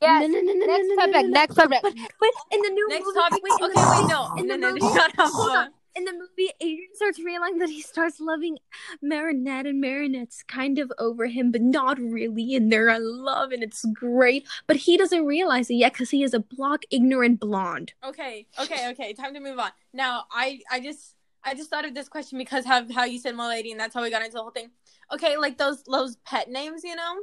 No, 0.04 0.08
Yes. 0.08 0.30
no, 0.32 0.39
no, 0.39 0.54
no, 0.54 0.65
Next 0.65 0.88
no, 0.88 0.95
no, 0.95 0.95
subject. 0.95 1.13
no, 1.13 1.21
no. 1.21 1.28
Next 1.28 1.56
subject. 1.56 1.84
But, 1.84 1.93
but 2.19 2.30
in 2.52 2.62
the 2.63 2.69
new 2.69 2.88
Next 2.89 3.06
movie, 3.06 3.19
topic. 3.19 3.43
wait, 3.43 3.52
in 3.60 3.65
okay, 3.65 3.74
the 3.74 3.80
wait, 3.80 3.97
movie- 4.02 4.08
no, 4.13 4.34
in 4.38 4.47
no, 4.47 4.54
the 4.54 4.58
no, 4.58 4.69
movie, 4.71 4.95
shut 4.97 5.12
up. 5.19 5.69
In 5.93 6.06
the 6.06 6.13
movie, 6.13 6.51
Adrien 6.62 6.95
starts 6.95 7.19
realizing 7.19 7.58
that 7.60 7.69
he 7.69 7.82
starts 7.82 8.19
loving 8.19 8.58
Marinette, 9.01 9.65
and 9.65 9.82
Marinette's 9.82 10.41
kind 10.43 10.80
of 10.80 10.91
over 10.97 11.27
him, 11.27 11.51
but 11.51 11.62
not 11.62 11.99
really, 11.99 12.56
and 12.56 12.71
they're 12.71 12.89
in 12.89 13.23
love, 13.23 13.51
and 13.51 13.62
it's 13.62 13.84
great. 13.93 14.47
But 14.67 14.77
he 14.77 14.95
doesn't 14.95 15.25
realize 15.25 15.69
it 15.69 15.75
yet 15.75 15.91
because 15.91 16.10
he 16.10 16.23
is 16.23 16.34
a 16.34 16.39
block 16.39 16.84
ignorant 16.91 17.41
blonde. 17.41 17.93
Okay, 18.06 18.47
okay, 18.60 18.89
okay. 18.91 19.13
Time 19.13 19.34
to 19.34 19.41
move 19.41 19.60
on. 19.60 19.71
Now, 19.93 20.25
I, 20.32 20.62
I 20.71 20.80
just, 20.80 21.15
I 21.43 21.56
just 21.56 21.69
thought 21.69 21.86
of 21.86 21.93
this 21.93 22.08
question 22.08 22.38
because 22.38 22.65
how 22.65 22.89
how 22.93 23.04
you 23.04 23.19
said 23.19 23.36
"my 23.36 23.47
lady," 23.47 23.71
and 23.71 23.80
that's 23.80 23.93
how 23.93 24.01
we 24.01 24.10
got 24.10 24.21
into 24.21 24.36
the 24.36 24.41
whole 24.41 24.51
thing. 24.51 24.71
Okay, 25.12 25.36
like 25.38 25.58
those 25.58 25.84
those 25.84 26.15
pet 26.25 26.49
names, 26.49 26.84
you 26.86 26.95
know. 26.95 27.15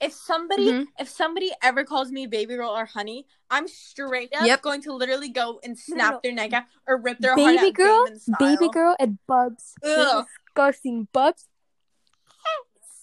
If 0.00 0.12
somebody, 0.12 0.70
Mhm. 0.72 0.86
if 0.98 1.08
somebody 1.08 1.52
ever 1.62 1.84
calls 1.84 2.10
me 2.10 2.26
baby 2.26 2.56
girl 2.56 2.70
or 2.76 2.84
honey, 2.84 3.26
I'm 3.50 3.68
straight 3.68 4.34
up 4.34 4.44
Yep. 4.46 4.62
going 4.62 4.82
to 4.82 4.92
literally 4.92 5.28
go 5.28 5.60
and 5.62 5.78
snap 5.78 6.14
no. 6.14 6.20
their 6.22 6.32
neck 6.32 6.52
out 6.52 6.64
or 6.86 6.96
rip 6.98 7.18
their 7.18 7.34
heart 7.36 7.56
Baby 7.56 7.68
out. 7.68 7.74
girl, 7.74 8.04
Damon 8.06 8.20
baby 8.38 8.68
girl, 8.70 8.96
and 8.98 9.18
Bubs. 9.26 9.74
Ugh. 9.82 10.26
Disgusting. 10.46 11.08
Bubs. 11.12 11.48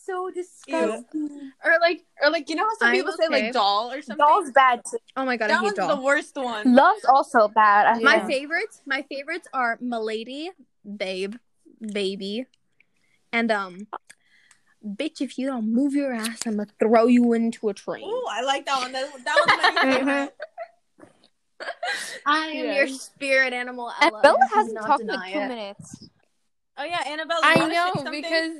So 0.03 0.29
disgusting. 0.31 1.51
Or 1.63 1.79
like, 1.79 2.03
or 2.21 2.29
like, 2.31 2.49
you 2.49 2.55
know 2.55 2.63
how 2.65 2.75
some 2.79 2.87
I'm 2.89 2.95
people 2.95 3.13
say 3.13 3.29
like 3.29 3.53
doll 3.53 3.91
or 3.91 4.01
something. 4.01 4.25
Doll's 4.25 4.51
bad 4.51 4.81
too. 4.83 4.97
Oh 5.15 5.23
my 5.25 5.37
god, 5.37 5.49
that 5.49 5.57
I 5.57 5.59
hate 5.59 5.63
one's 5.67 5.75
doll. 5.77 5.95
the 5.95 6.01
worst 6.01 6.35
one. 6.35 6.73
Love's 6.73 7.05
also 7.05 7.47
bad. 7.47 7.85
I 7.87 7.99
My 7.99 8.17
think. 8.19 8.29
favorites, 8.31 8.81
my 8.85 9.03
favorites 9.03 9.47
are 9.53 9.77
Milady, 9.79 10.51
Babe, 10.97 11.35
Baby, 11.79 12.45
and 13.31 13.51
um, 13.51 13.87
bitch. 14.85 15.21
If 15.21 15.37
you 15.37 15.47
don't 15.47 15.71
move 15.71 15.93
your 15.93 16.13
ass, 16.13 16.41
I'm 16.45 16.57
gonna 16.57 16.69
throw 16.79 17.07
you 17.07 17.33
into 17.33 17.69
a 17.69 17.73
train. 17.73 18.03
Ooh, 18.03 18.25
I 18.29 18.41
like 18.41 18.65
that 18.65 18.79
one. 18.79 18.91
That, 18.91 19.11
that 19.25 19.35
was 19.45 19.57
my 19.57 19.81
favorite. 19.81 20.35
I 22.25 22.47
am 22.47 22.65
Yes. 22.65 22.75
your 22.75 22.87
spirit 22.87 23.53
animal. 23.53 23.91
And 24.01 24.11
Ella, 24.11 24.21
Bella 24.21 24.37
hasn't 24.53 24.81
talked 24.81 25.01
in 25.01 25.07
like 25.07 25.33
two 25.33 25.39
it. 25.39 25.47
minutes. 25.47 26.09
Oh 26.77 26.83
yeah, 26.83 27.03
Annabelle. 27.05 27.39
I 27.43 27.67
know 27.67 28.11
because 28.11 28.51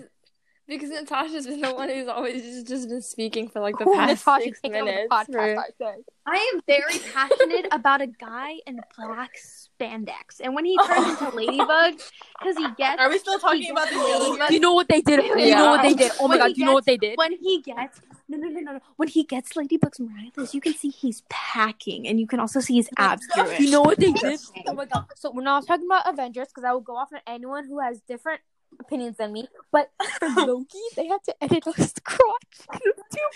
because 0.68 0.90
Natasha's 0.90 1.48
been 1.48 1.62
the 1.62 1.74
one 1.74 1.90
who's 1.90 2.08
always 2.08 2.42
just, 2.42 2.68
just 2.68 2.90
been 2.90 3.02
speaking 3.02 3.50
for 3.50 3.60
like 3.60 3.78
the 3.78 3.88
Ooh, 3.88 3.94
past 3.94 4.26
Natasha, 4.26 4.44
six 4.46 4.62
take 4.62 4.72
the 4.74 4.84
minutes. 4.84 5.08
podcast, 5.12 5.56
for- 5.78 5.86
I. 5.88 5.96
I 6.24 6.52
am 6.54 6.62
very 6.68 7.00
passionate 7.14 7.66
about 7.72 8.02
a 8.02 8.08
guy 8.08 8.58
in 8.68 8.80
black 8.96 9.32
spandex, 9.38 10.40
and 10.40 10.54
when 10.54 10.66
he 10.66 10.78
turns 10.86 11.20
into 11.20 11.30
Ladybug, 11.36 11.94
because 12.40 12.58
he 12.58 12.68
gets 12.78 13.02
Are 13.02 13.10
we 13.10 13.18
still 13.18 13.40
talking 13.40 13.72
about 13.72 13.90
the 13.90 13.96
he- 13.96 14.00
ladybug? 14.30 14.52
You 14.52 14.60
know 14.60 14.74
what 14.74 14.88
they 14.88 15.02
did? 15.02 15.20
Do 15.20 15.40
you 15.42 15.56
know 15.56 15.72
what 15.72 15.82
they 15.82 15.94
did? 15.96 16.12
Oh 16.20 16.28
my 16.28 16.36
When 16.36 16.40
god, 16.40 16.48
he 16.50 16.54
do 16.54 16.60
you 16.60 16.66
know 16.68 16.74
what 16.74 16.86
they 16.86 16.98
did? 16.98 17.18
when 17.18 17.32
he 17.34 17.62
gets 17.62 18.00
no 18.30 18.38
no 18.38 18.48
no 18.48 18.60
no 18.62 18.72
no 18.74 18.80
when 18.98 19.10
he 19.10 19.24
gets 19.24 19.56
Ladybug's 19.56 20.00
miraculous, 20.00 20.54
you 20.54 20.62
can 20.62 20.74
see 20.76 20.90
he's 20.90 21.24
packing, 21.30 22.08
and 22.08 22.20
you 22.20 22.28
can 22.28 22.40
also 22.40 22.60
see 22.60 22.76
his 22.76 22.88
oh 23.00 23.04
abs 23.04 23.26
through 23.34 23.50
it. 23.50 23.60
You 23.60 23.72
know 23.72 23.82
what 23.82 24.00
they 24.00 24.12
did? 24.12 24.40
Oh 24.68 24.74
my 24.74 24.86
god. 24.86 25.06
So 25.16 25.32
we're 25.32 25.42
not 25.42 25.66
talking 25.66 25.88
about 25.88 26.08
Avengers 26.08 26.50
because 26.50 26.64
I 26.64 26.72
will 26.72 26.82
go 26.82 26.96
off 26.98 27.10
on 27.12 27.20
anyone 27.26 27.66
who 27.68 27.80
has 27.80 28.00
different 28.02 28.42
opinions 28.82 29.18
than 29.18 29.32
me. 29.34 29.48
But 29.72 29.92
for 30.20 30.28
Loki, 30.30 30.78
they 30.96 31.08
had 31.08 31.24
to 31.26 31.36
edit 31.44 31.64
his 31.76 31.94
crotch. 32.04 32.58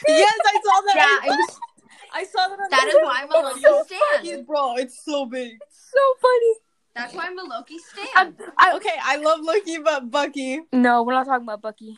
Yes, 0.07 0.39
I 0.45 0.59
saw 0.63 0.81
that. 0.87 0.93
Yeah, 0.95 1.03
I, 1.03 1.33
it 1.33 1.37
was- 1.37 1.59
I 2.13 2.23
saw 2.25 2.47
that 2.47 2.59
on 2.59 2.69
That 2.69 2.89
the 2.91 2.97
is 2.97 3.03
why 3.03 3.21
I'm 3.23 3.31
a 3.31 3.47
Loki 3.47 3.59
Yo, 3.61 3.83
stan. 3.83 4.23
he's- 4.23 4.41
Bro, 4.45 4.75
it's 4.77 5.03
so 5.03 5.25
big. 5.25 5.57
so 5.69 5.99
funny. 6.21 6.53
That's 6.95 7.13
why 7.13 7.25
I'm 7.27 7.37
a 7.39 7.43
Loki 7.43 7.77
stan. 7.77 8.07
I'm, 8.15 8.35
I, 8.57 8.75
Okay, 8.77 8.93
I 9.01 9.17
love 9.17 9.39
Loki, 9.41 9.77
but 9.79 10.09
Bucky. 10.11 10.61
no, 10.71 11.03
we're 11.03 11.13
not 11.13 11.25
talking 11.25 11.43
about 11.45 11.61
Bucky. 11.61 11.97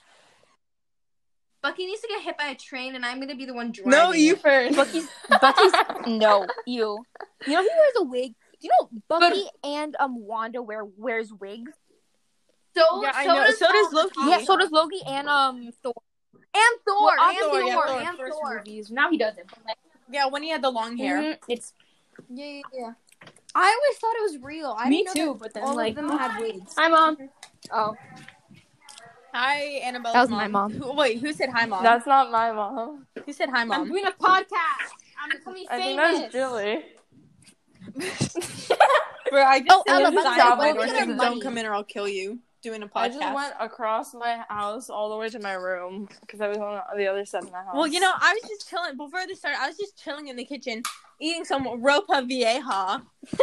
Bucky 1.61 1.85
needs 1.85 2.01
to 2.01 2.07
get 2.07 2.21
hit 2.21 2.37
by 2.37 2.45
a 2.47 2.55
train, 2.55 2.95
and 2.95 3.05
I'm 3.05 3.19
gonna 3.19 3.35
be 3.35 3.45
the 3.45 3.53
one 3.53 3.71
driving. 3.71 3.91
No, 3.91 4.11
you 4.13 4.33
it. 4.33 4.41
first. 4.41 4.75
Bucky's 4.77 5.07
Bucky's 5.41 5.73
no 6.07 6.45
you. 6.65 7.03
You 7.45 7.53
know 7.53 7.61
he 7.61 7.69
wears 7.69 7.93
a 7.97 8.03
wig. 8.03 8.33
Do 8.61 8.67
you 8.67 8.69
know 8.79 8.89
Bucky 9.07 9.43
and 9.63 9.95
um 9.99 10.19
Wanda 10.25 10.61
wear 10.61 10.85
wears 10.85 11.31
wigs? 11.33 11.71
So, 12.75 13.01
Yeah, 13.01 13.23
so. 13.23 13.33
Does 13.33 13.57
So 13.59 13.71
does 13.71 13.93
Loki. 13.93 14.13
Yeah, 14.27 14.39
so 14.43 14.57
does 14.57 14.71
Loki 14.71 15.01
and 15.07 15.27
um 15.27 15.69
Thor. 15.83 15.93
and 16.33 16.79
Thor, 16.87 17.01
Well, 17.01 17.29
and 17.29 17.37
Thor, 17.39 17.49
Thor, 17.51 17.61
yeah, 17.61 17.75
Thor, 17.75 17.87
and 17.89 18.17
first 18.17 18.37
Thor. 18.41 18.57
movies. 18.57 18.91
Now 18.91 19.09
he 19.09 19.17
doesn't. 19.17 19.45
Like, 19.65 19.77
Yeah, 20.11 20.27
when 20.27 20.43
he 20.43 20.49
had 20.49 20.61
the 20.61 20.69
long 20.69 20.97
hair. 20.97 21.17
mhm, 21.17 21.37
It's 21.47 21.73
Yeah, 22.29 22.45
yeah, 22.45 22.61
yeah. 22.73 22.91
I 23.55 23.75
always 23.75 23.97
thought 23.99 24.15
it 24.15 24.21
was 24.21 24.37
real. 24.43 24.75
I 24.77 24.89
Me 24.89 25.05
too, 25.11 25.35
but 25.39 25.53
that 25.53 25.61
then 25.61 25.63
all 25.63 25.75
like 25.75 25.89
of 25.91 25.95
them 25.95 26.17
had 26.17 26.39
wigs. 26.39 26.73
hi 26.77 26.87
mom. 26.87 27.17
Oh, 27.71 27.95
Hi, 29.33 29.61
Annabelle. 29.83 30.13
That 30.13 30.21
was 30.21 30.29
my 30.31 30.47
mom. 30.47 30.73
Who, 30.73 30.93
wait, 30.93 31.19
who 31.19 31.31
said 31.33 31.49
hi, 31.53 31.65
mom? 31.65 31.83
That's 31.83 32.07
not 32.07 32.31
my 32.31 32.51
mom. 32.51 33.05
who 33.25 33.33
said 33.33 33.49
hi, 33.49 33.63
mom? 33.65 33.81
I'm 33.81 33.87
doing 33.87 34.05
a 34.05 34.11
podcast. 34.11 34.93
I'm 35.21 35.29
becoming 35.31 35.65
I 35.69 35.77
think 35.77 35.97
famous. 35.99 36.19
that's 36.19 36.33
Jilly. 36.33 36.85
Bro, 39.29 39.43
I 39.43 39.59
just 39.59 39.71
Oh, 39.71 39.83
said 39.85 39.95
Ella, 39.95 40.07
on 40.07 40.15
the 40.15 40.21
but 40.21 40.23
side 40.23 40.51
of 40.53 40.57
my 40.57 40.65
Ella, 40.69 40.73
door 40.75 40.85
look 40.85 40.95
at 40.95 40.95
saying, 40.95 41.09
her 41.09 41.17
"Don't 41.17 41.41
come 41.41 41.57
in 41.57 41.65
or 41.65 41.73
I'll 41.73 41.83
kill 41.83 42.07
you." 42.07 42.39
Doing 42.61 42.83
a 42.83 42.87
podcast. 42.87 42.97
I 42.97 43.09
just 43.09 43.35
went 43.35 43.53
across 43.59 44.13
my 44.13 44.43
house 44.49 44.89
all 44.89 45.09
the 45.09 45.15
way 45.15 45.29
to 45.29 45.39
my 45.39 45.53
room 45.53 46.09
because 46.21 46.41
I 46.41 46.47
was 46.47 46.57
on 46.57 46.81
the 46.97 47.07
other 47.07 47.25
side 47.25 47.43
of 47.43 47.51
my 47.51 47.59
house. 47.59 47.75
Well, 47.75 47.87
you 47.87 47.99
know, 47.99 48.11
I 48.13 48.33
was 48.33 48.49
just 48.49 48.69
chilling 48.69 48.97
before 48.97 49.25
this 49.27 49.39
started. 49.39 49.59
I 49.61 49.67
was 49.67 49.77
just 49.77 50.01
chilling 50.03 50.27
in 50.27 50.35
the 50.35 50.45
kitchen, 50.45 50.81
eating 51.21 51.45
some 51.45 51.65
ropa 51.65 52.27
vieja. 52.27 53.03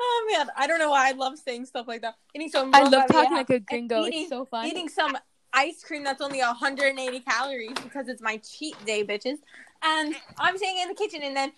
oh 0.00 0.32
man, 0.32 0.48
I 0.56 0.66
don't 0.66 0.78
know 0.78 0.90
why 0.90 1.08
I 1.08 1.12
love 1.12 1.38
saying 1.38 1.66
stuff 1.66 1.88
like 1.88 2.02
that. 2.02 2.14
Eating 2.34 2.50
some. 2.50 2.74
I 2.74 2.82
love 2.82 3.08
talking 3.08 3.30
vieja 3.30 3.34
like 3.34 3.50
a 3.50 3.54
and 3.54 3.66
gringo. 3.66 4.06
Eating, 4.06 4.20
it's 4.20 4.30
so 4.30 4.44
fun. 4.44 4.66
eating 4.66 4.88
some 4.88 5.16
ice 5.52 5.82
cream 5.82 6.04
that's 6.04 6.20
only 6.20 6.40
180 6.40 7.20
calories 7.20 7.78
because 7.82 8.08
it's 8.08 8.22
my 8.22 8.38
cheat 8.38 8.76
day, 8.84 9.04
bitches. 9.04 9.38
And 9.84 10.14
I'm 10.38 10.56
sitting 10.56 10.78
in 10.78 10.88
the 10.88 10.94
kitchen, 10.94 11.22
and 11.22 11.36
then 11.36 11.52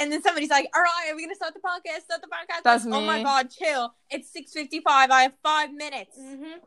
and 0.00 0.10
then 0.10 0.22
somebody's 0.22 0.48
like, 0.50 0.70
"All 0.74 0.80
right, 0.82 1.08
are 1.10 1.16
we 1.16 1.22
gonna 1.24 1.34
start 1.34 1.52
the 1.54 1.60
podcast? 1.60 2.04
Start 2.04 2.22
the 2.22 2.28
podcast?" 2.28 2.62
That's 2.64 2.84
Like, 2.86 2.94
Oh 2.94 3.04
my 3.04 3.22
god, 3.22 3.50
chill! 3.50 3.94
It's 4.10 4.30
6:55. 4.32 4.82
I 4.86 5.22
have 5.24 5.34
five 5.42 5.72
minutes. 5.72 6.16
Mm-hmm. 6.18 6.58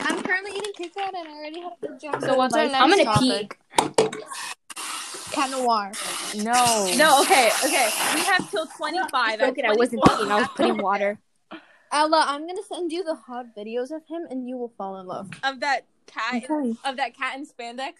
I'm 0.00 0.22
currently 0.22 0.52
eating 0.56 0.72
Kit 0.76 0.94
Kat 0.94 1.14
and 1.16 1.28
I 1.28 1.32
already 1.32 1.60
had 1.60 1.72
a 1.82 1.86
good 1.86 2.00
job. 2.00 2.20
So 2.22 2.34
what's 2.36 2.54
our 2.54 2.66
next 2.66 2.80
I'm 2.80 2.90
gonna 2.90 3.04
topic? 3.04 3.58
Cat 5.32 5.50
Noir. 5.50 5.92
No. 6.36 6.92
No, 6.96 7.22
okay, 7.22 7.50
okay. 7.64 7.90
We 8.14 8.20
have 8.22 8.50
till 8.50 8.66
25. 8.66 9.40
Joke 9.40 9.58
it, 9.58 9.64
I 9.64 9.72
wasn't 9.74 10.02
24 10.04 10.26
peeing. 10.26 10.30
I 10.30 10.38
was 10.38 10.48
putting 10.56 10.78
water. 10.78 11.18
Ella, 11.92 12.24
I'm 12.28 12.46
gonna 12.46 12.62
send 12.68 12.92
you 12.92 13.04
the 13.04 13.14
hot 13.14 13.46
videos 13.56 13.90
of 13.90 14.02
him 14.08 14.26
and 14.30 14.48
you 14.48 14.56
will 14.56 14.72
fall 14.76 14.98
in 15.00 15.06
love. 15.06 15.30
of 15.42 15.60
that 15.60 15.86
cat 16.06 16.44
Okay. 16.50 16.74
of 16.84 16.96
that 16.96 17.16
cat 17.16 17.36
in 17.38 17.46
spandex. 17.46 17.94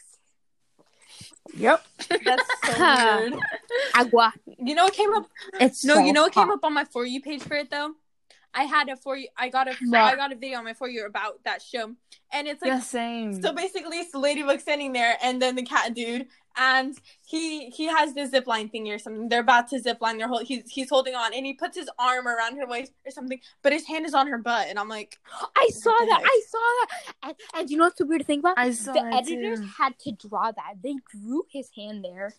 Yep. 1.57 1.85
That's 2.25 2.43
so 2.77 3.21
weird. 3.31 3.35
Agua. 3.95 4.33
You 4.59 4.75
know 4.75 4.85
what 4.85 4.95
came 4.95 5.13
up? 5.15 5.29
It's 5.61 5.85
No, 5.85 5.95
so 5.95 6.01
you 6.01 6.13
know 6.13 6.23
what 6.23 6.33
came 6.33 6.51
up 6.51 6.65
on 6.65 6.75
my 6.75 6.85
for 6.85 7.05
you 7.05 7.21
page 7.21 7.43
for 7.43 7.55
it 7.55 7.71
though. 7.71 7.93
I 8.55 8.65
had 8.65 8.89
a 8.89 8.97
for 8.97 9.17
you. 9.17 9.29
I 9.37 9.49
got 9.49 9.69
a. 9.69 9.75
What? 9.85 10.01
I 10.01 10.17
got 10.17 10.33
a 10.33 10.37
video 10.37 10.59
on 10.59 10.65
my 10.65 10.75
for 10.75 10.89
you 10.89 11.07
about 11.07 11.43
that 11.45 11.61
show, 11.61 11.93
and 12.33 12.47
it's 12.47 12.63
like 12.63 12.73
the 12.73 12.81
same. 12.81 13.43
so 13.43 13.53
basically 13.53 13.99
it's 13.99 14.13
the 14.13 14.19
ladybug 14.19 14.61
standing 14.61 14.93
there, 14.93 15.17
and 15.23 15.43
then 15.43 15.57
the 15.57 15.65
cat 15.65 15.93
dude, 15.95 16.29
and 16.57 16.97
he 17.25 17.71
he 17.71 17.87
has 17.87 18.15
this 18.15 18.31
zip 18.31 18.47
line 18.47 18.69
thingy 18.69 18.95
or 18.95 18.99
something. 18.99 19.29
They're 19.29 19.41
about 19.41 19.69
to 19.69 19.79
zip 19.79 19.99
line. 20.01 20.19
They're 20.19 20.29
hold, 20.29 20.45
he's 20.45 20.71
he's 20.71 20.89
holding 20.89 21.15
on, 21.15 21.35
and 21.35 21.45
he 21.45 21.55
puts 21.55 21.77
his 21.77 21.89
arm 21.99 22.29
around 22.29 22.57
her 22.59 22.67
waist 22.67 22.93
or 23.05 23.11
something, 23.11 23.41
but 23.63 23.73
his 23.73 23.87
hand 23.87 24.07
is 24.07 24.15
on 24.15 24.29
her 24.29 24.39
butt, 24.39 24.69
and 24.69 24.79
I'm 24.79 24.89
like, 24.89 25.19
I 25.57 25.69
saw 25.73 25.91
that. 25.91 26.23
I 26.25 26.43
saw 26.49 26.59
that. 26.59 27.15
And, 27.23 27.35
and 27.55 27.71
you 27.71 27.77
know 27.77 27.85
what's 27.85 27.99
the 27.99 28.07
weird 28.07 28.27
thing 28.27 28.41
about? 28.41 28.59
I 28.59 28.71
saw 28.71 28.93
the 28.93 29.01
it 29.01 29.15
editors 29.15 29.61
too. 29.61 29.67
had 29.79 29.99
to 30.01 30.13
draw 30.13 30.53
that. 30.53 30.75
They 30.83 30.97
drew 31.11 31.45
his 31.51 31.71
hand 31.77 32.05
there. 32.05 32.35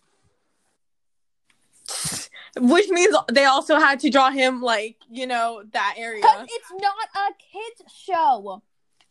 which 2.58 2.88
means 2.88 3.14
they 3.32 3.44
also 3.44 3.78
had 3.78 4.00
to 4.00 4.10
draw 4.10 4.30
him 4.30 4.62
like 4.62 4.96
you 5.10 5.26
know 5.26 5.62
that 5.72 5.94
area. 5.96 6.22
Because 6.22 6.48
it's 6.50 6.70
not 6.72 7.08
a 7.14 7.32
kids 7.34 7.92
show. 7.94 8.62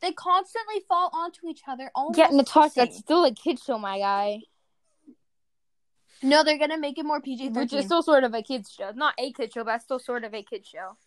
They 0.01 0.11
constantly 0.11 0.81
fall 0.87 1.09
onto 1.13 1.47
each 1.47 1.61
other. 1.67 1.89
Almost 1.95 2.19
Yeah, 2.19 2.27
Natasha, 2.27 2.69
kissing. 2.69 2.83
that's 2.85 2.97
still 2.97 3.23
a 3.25 3.33
kids 3.33 3.63
show, 3.63 3.79
my 3.79 3.97
guy. 3.97 4.41
No, 6.23 6.43
they're 6.43 6.57
gonna 6.57 6.77
make 6.77 6.97
it 6.97 7.05
more 7.05 7.21
PG 7.21 7.49
Which 7.49 7.73
is 7.73 7.85
still 7.85 8.01
sort 8.01 8.23
of 8.23 8.33
a 8.33 8.41
kids 8.41 8.71
show. 8.71 8.91
Not 8.95 9.13
a 9.17 9.31
kid 9.31 9.53
show, 9.53 9.63
but 9.63 9.81
still 9.81 9.99
sort 9.99 10.23
of 10.23 10.33
a 10.33 10.41
kid 10.41 10.65
show. 10.65 10.97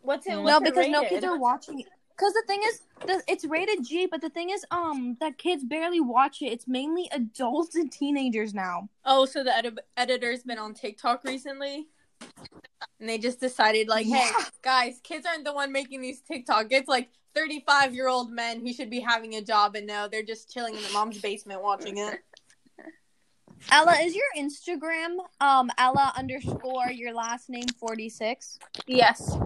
What's 0.00 0.26
it? 0.26 0.30
No, 0.30 0.42
what's 0.42 0.50
No, 0.52 0.56
it 0.56 0.64
because 0.64 0.88
no 0.88 1.04
kids 1.04 1.24
are 1.24 1.38
watching. 1.38 1.84
Because 2.18 2.32
the 2.32 2.42
thing 2.48 2.60
is, 2.66 2.80
the, 3.06 3.22
it's 3.28 3.44
rated 3.44 3.86
G, 3.86 4.06
but 4.10 4.20
the 4.20 4.30
thing 4.30 4.50
is, 4.50 4.64
um, 4.72 5.16
that 5.20 5.38
kids 5.38 5.62
barely 5.62 6.00
watch 6.00 6.42
it. 6.42 6.46
It's 6.46 6.66
mainly 6.66 7.08
adults 7.12 7.76
and 7.76 7.92
teenagers 7.92 8.52
now. 8.52 8.88
Oh, 9.04 9.24
so 9.24 9.44
the 9.44 9.56
edi- 9.56 9.76
editor's 9.96 10.42
been 10.42 10.58
on 10.58 10.74
TikTok 10.74 11.22
recently, 11.22 11.86
and 12.98 13.08
they 13.08 13.18
just 13.18 13.38
decided, 13.38 13.86
like, 13.86 14.06
hey, 14.06 14.30
guys, 14.62 14.98
kids 15.04 15.26
aren't 15.26 15.44
the 15.44 15.52
one 15.52 15.70
making 15.70 16.00
these 16.00 16.20
TikTok. 16.20 16.66
It's 16.70 16.88
like 16.88 17.08
thirty-five-year-old 17.34 18.32
men 18.32 18.66
who 18.66 18.72
should 18.72 18.90
be 18.90 18.98
having 18.98 19.36
a 19.36 19.42
job, 19.42 19.76
and 19.76 19.86
no, 19.86 20.08
they're 20.08 20.24
just 20.24 20.52
chilling 20.52 20.74
in 20.74 20.82
the 20.82 20.90
mom's 20.92 21.20
basement 21.20 21.62
watching 21.62 21.98
it. 21.98 22.18
Ella, 23.70 23.96
is 24.00 24.14
your 24.14 24.24
Instagram 24.36 25.18
um 25.40 25.70
Ella 25.78 26.12
underscore 26.16 26.90
your 26.90 27.12
last 27.12 27.48
name 27.48 27.68
forty 27.78 28.08
six? 28.08 28.58
Yes. 28.86 29.36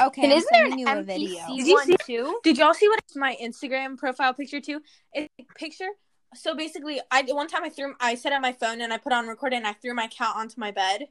Okay, 0.00 0.22
And 0.22 0.32
I'm 0.32 0.38
isn't 0.38 0.48
there 0.52 0.62
sending 0.62 0.78
you 0.80 0.88
an 0.88 0.98
a 0.98 1.02
video. 1.02 1.40
MPC 1.42 1.56
Did 1.56 1.66
you 1.66 1.82
see 1.84 1.96
too? 2.04 2.40
Did 2.42 2.58
y'all 2.58 2.74
see 2.74 2.88
what 2.88 3.00
my 3.14 3.36
Instagram 3.40 3.96
profile 3.96 4.34
picture 4.34 4.60
too? 4.60 4.80
It's 5.12 5.28
a 5.38 5.44
picture. 5.54 5.88
So 6.34 6.56
basically, 6.56 7.00
I 7.12 7.22
one 7.22 7.46
time 7.46 7.62
I 7.64 7.68
threw 7.68 7.94
I 8.00 8.16
set 8.16 8.32
up 8.32 8.42
my 8.42 8.52
phone 8.52 8.80
and 8.80 8.92
I 8.92 8.98
put 8.98 9.12
on 9.12 9.28
record 9.28 9.52
and 9.52 9.66
I 9.66 9.72
threw 9.72 9.94
my 9.94 10.08
cat 10.08 10.32
onto 10.34 10.60
my 10.60 10.72
bed. 10.72 11.08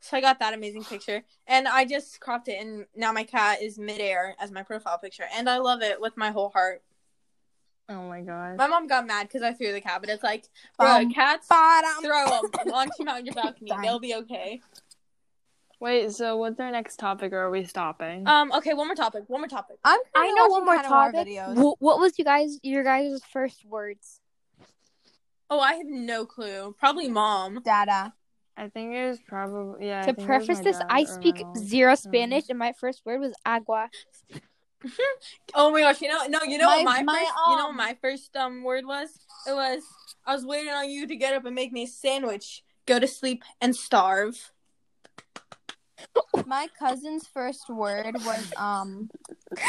So 0.00 0.16
I 0.16 0.20
got 0.20 0.38
that 0.38 0.54
amazing 0.54 0.84
picture, 0.84 1.24
and 1.48 1.66
I 1.66 1.84
just 1.84 2.20
cropped 2.20 2.46
it, 2.48 2.60
and 2.60 2.84
now 2.94 3.10
my 3.10 3.24
cat 3.24 3.60
is 3.60 3.76
midair 3.76 4.36
as 4.38 4.52
my 4.52 4.62
profile 4.62 4.98
picture, 4.98 5.24
and 5.34 5.48
I 5.48 5.58
love 5.58 5.82
it 5.82 6.00
with 6.00 6.16
my 6.16 6.30
whole 6.30 6.50
heart. 6.50 6.82
Oh 7.88 8.08
my 8.08 8.20
god. 8.20 8.56
My 8.56 8.66
mom 8.66 8.86
got 8.88 9.06
mad 9.06 9.28
because 9.28 9.42
I 9.42 9.52
threw 9.52 9.72
the 9.72 9.80
cat, 9.80 10.00
but 10.00 10.10
it's 10.10 10.22
like, 10.22 10.44
bro, 10.78 10.96
Um, 10.96 11.12
cats 11.12 11.46
Bottom. 11.48 12.02
throw 12.02 12.26
them, 12.26 12.72
launch 12.72 12.96
them 12.96 13.08
out 13.08 13.16
on 13.18 13.26
your 13.26 13.34
balcony, 13.34 13.70
they'll 13.82 14.00
be 14.00 14.14
okay. 14.16 14.60
Wait, 15.78 16.10
so 16.12 16.36
what's 16.38 16.58
our 16.58 16.70
next 16.70 16.96
topic 16.96 17.32
or 17.32 17.38
are 17.38 17.50
we 17.50 17.64
stopping? 17.64 18.26
Um, 18.26 18.50
okay, 18.52 18.72
one 18.74 18.88
more 18.88 18.96
topic, 18.96 19.24
one 19.28 19.42
more 19.42 19.48
topic. 19.48 19.76
I'm 19.84 20.00
I 20.14 20.30
know 20.32 20.48
one 20.48 20.64
more 20.64 20.78
topic. 20.82 21.28
videos. 21.28 21.54
Wh- 21.54 21.80
what 21.82 22.00
was 22.00 22.18
you 22.18 22.24
guys 22.24 22.58
your 22.62 22.82
guys' 22.82 23.20
first 23.30 23.64
words? 23.64 24.20
Oh, 25.48 25.60
I 25.60 25.74
have 25.74 25.86
no 25.86 26.24
clue. 26.24 26.74
Probably 26.78 27.08
mom. 27.08 27.60
Dada. 27.62 28.14
I 28.56 28.68
think 28.68 28.94
it 28.94 29.06
was 29.06 29.20
probably 29.28 29.86
yeah. 29.86 30.00
To 30.00 30.06
think 30.06 30.18
it 30.18 30.20
was 30.22 30.26
preface 30.46 30.64
this, 30.64 30.80
I 30.88 31.04
speak 31.04 31.44
zero 31.58 31.90
Um, 31.92 31.96
Spanish, 31.96 32.48
and 32.48 32.58
my 32.58 32.72
first 32.72 33.02
word 33.04 33.20
was 33.20 33.34
agua. 33.44 33.90
Oh 35.54 35.70
my 35.70 35.80
gosh, 35.80 36.00
you 36.02 36.08
know, 36.08 36.26
no, 36.26 36.40
you 36.42 36.58
know 36.58 36.66
My- 36.66 36.76
what 36.76 36.84
my, 36.84 37.02
my, 37.02 37.18
first, 37.18 37.32
you 37.48 37.56
know 37.56 37.64
what 37.64 37.70
um, 37.70 37.76
my 37.76 37.96
first 38.00 38.36
um 38.36 38.62
word 38.62 38.84
was? 38.86 39.08
It 39.46 39.52
was 39.52 39.82
I 40.26 40.34
was 40.34 40.44
waiting 40.44 40.72
on 40.72 40.90
you 40.90 41.06
to 41.06 41.16
get 41.16 41.34
up 41.34 41.44
and 41.44 41.54
make 41.54 41.72
me 41.72 41.84
a 41.84 41.86
sandwich, 41.86 42.62
go 42.86 42.98
to 42.98 43.06
sleep, 43.06 43.42
and 43.60 43.74
starve. 43.74 44.52
My 46.46 46.68
cousin's 46.78 47.26
first 47.26 47.68
word 47.68 48.16
was 48.24 48.52
um 48.56 49.08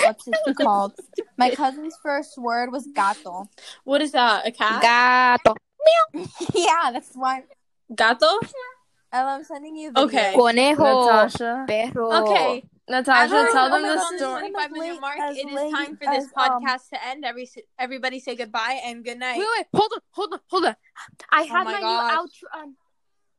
what's 0.03 0.27
it 0.27 0.55
called? 0.55 0.93
My 1.37 1.49
cousin's 1.55 1.95
first 2.01 2.37
word 2.37 2.71
was 2.71 2.87
gato. 2.93 3.49
What 3.83 4.01
is 4.01 4.11
that? 4.11 4.47
A 4.47 4.51
cat? 4.51 4.81
Gato. 4.81 5.55
Meow 6.13 6.25
Yeah, 6.53 6.91
that's 6.91 7.11
why 7.13 7.43
Gato? 7.93 8.39
Ella, 9.13 9.35
I'm 9.35 9.43
sending 9.43 9.75
you. 9.77 9.89
Video. 9.91 10.03
Okay. 10.05 10.33
Conejo. 10.35 10.83
Natasha. 10.83 11.65
Perro. 11.67 12.11
Okay. 12.21 12.63
Natasha, 12.89 13.35
As 13.35 13.51
tell 13.51 13.69
we're 13.69 13.81
them 13.81 13.89
almost 13.89 14.11
the 14.11 14.17
story. 14.17 14.39
25 14.51 14.71
minute 14.71 15.01
mark. 15.01 15.17
late- 15.19 15.37
It 15.37 15.47
as 15.47 15.53
is 15.65 15.71
time 15.73 15.97
for 15.97 16.05
this 16.05 16.23
as, 16.25 16.31
um, 16.37 16.63
podcast 16.63 16.89
to 16.89 17.05
end. 17.05 17.25
Every 17.25 17.49
everybody 17.77 18.19
say 18.21 18.35
goodbye 18.35 18.79
and 18.85 19.03
good 19.03 19.19
night. 19.19 19.37
Wait, 19.39 19.47
wait, 19.57 19.65
hold 19.73 19.91
on, 19.93 19.99
hold 20.11 20.33
on, 20.33 20.39
hold 20.49 20.65
on. 20.65 20.75
I 21.29 21.41
have 21.43 21.65
my 21.65 21.73
my, 21.73 21.79
new 21.79 21.85
outro. 22.17 22.61
Um, 22.61 22.77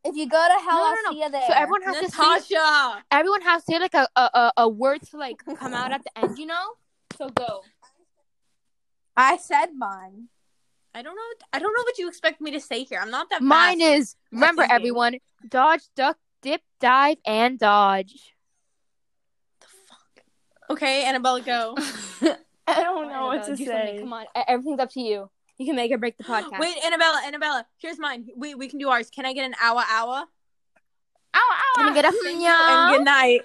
If 0.04 0.16
you 0.16 0.28
go 0.28 0.36
to 0.36 0.64
hell, 0.64 0.76
No, 0.76 0.84
I'll 0.84 0.94
no, 0.94 1.00
no. 1.06 1.10
see 1.12 1.22
you 1.22 1.30
there. 1.30 1.44
so 1.48 1.52
everyone 1.54 1.82
has 1.82 1.96
to 1.98 2.10
say. 2.10 2.22
Natasha. 2.54 3.04
Everyone 3.10 3.40
has 3.42 3.64
to 3.64 3.72
say 3.72 3.78
like 3.78 3.94
a, 3.94 4.06
a 4.16 4.20
a 4.34 4.52
a 4.58 4.68
word 4.68 5.02
to 5.10 5.16
like 5.16 5.38
come 5.58 5.72
out 5.74 5.92
at 5.92 6.04
the 6.04 6.18
end. 6.18 6.38
You 6.38 6.46
know. 6.46 6.66
So 7.16 7.30
go. 7.30 7.62
I 9.16 9.36
said 9.38 9.68
mine. 9.76 10.28
I 10.94 11.02
don't 11.02 11.16
know. 11.16 11.22
I 11.52 11.58
don't 11.58 11.72
know 11.76 11.82
what 11.84 11.98
you 11.98 12.08
expect 12.08 12.40
me 12.40 12.50
to 12.52 12.60
say 12.60 12.84
here. 12.84 13.00
I'm 13.00 13.10
not 13.10 13.28
that. 13.30 13.42
Mine 13.42 13.80
fast. 13.80 13.92
is 14.00 14.16
remember 14.30 14.66
everyone 14.68 15.18
dodge, 15.48 15.82
duck, 15.96 16.18
dip, 16.42 16.62
dive, 16.80 17.16
and 17.24 17.58
dodge. 17.58 18.34
The 20.68 20.74
fuck? 20.74 20.82
Okay, 20.82 21.04
Annabella, 21.04 21.40
go. 21.40 21.74
I 22.66 22.82
don't 22.82 23.08
know 23.08 23.26
what 23.26 23.44
to 23.44 23.56
do 23.56 23.64
something. 23.64 23.66
say. 23.66 23.96
Come 24.00 24.12
on, 24.12 24.26
everything's 24.46 24.80
up 24.80 24.90
to 24.92 25.00
you. 25.00 25.30
You 25.58 25.66
can 25.66 25.74
make 25.76 25.90
or 25.90 25.98
break 25.98 26.16
the 26.18 26.24
podcast. 26.24 26.58
Wait, 26.58 26.76
Annabella, 26.84 27.22
Annabella. 27.26 27.66
Here's 27.78 27.98
mine. 27.98 28.28
We 28.36 28.54
we 28.54 28.68
can 28.68 28.78
do 28.78 28.88
ours. 28.88 29.10
Can 29.10 29.26
I 29.26 29.32
get 29.32 29.44
an 29.44 29.54
hour 29.60 29.82
hour? 29.90 30.24
Ow, 31.34 31.40
ow, 31.40 31.72
Can 31.76 31.88
I 31.88 31.94
get 31.94 32.04
a 32.04 32.12
Thank 32.12 32.40
you 32.40 32.48
and 32.48 32.96
good 32.96 33.04
night. 33.04 33.42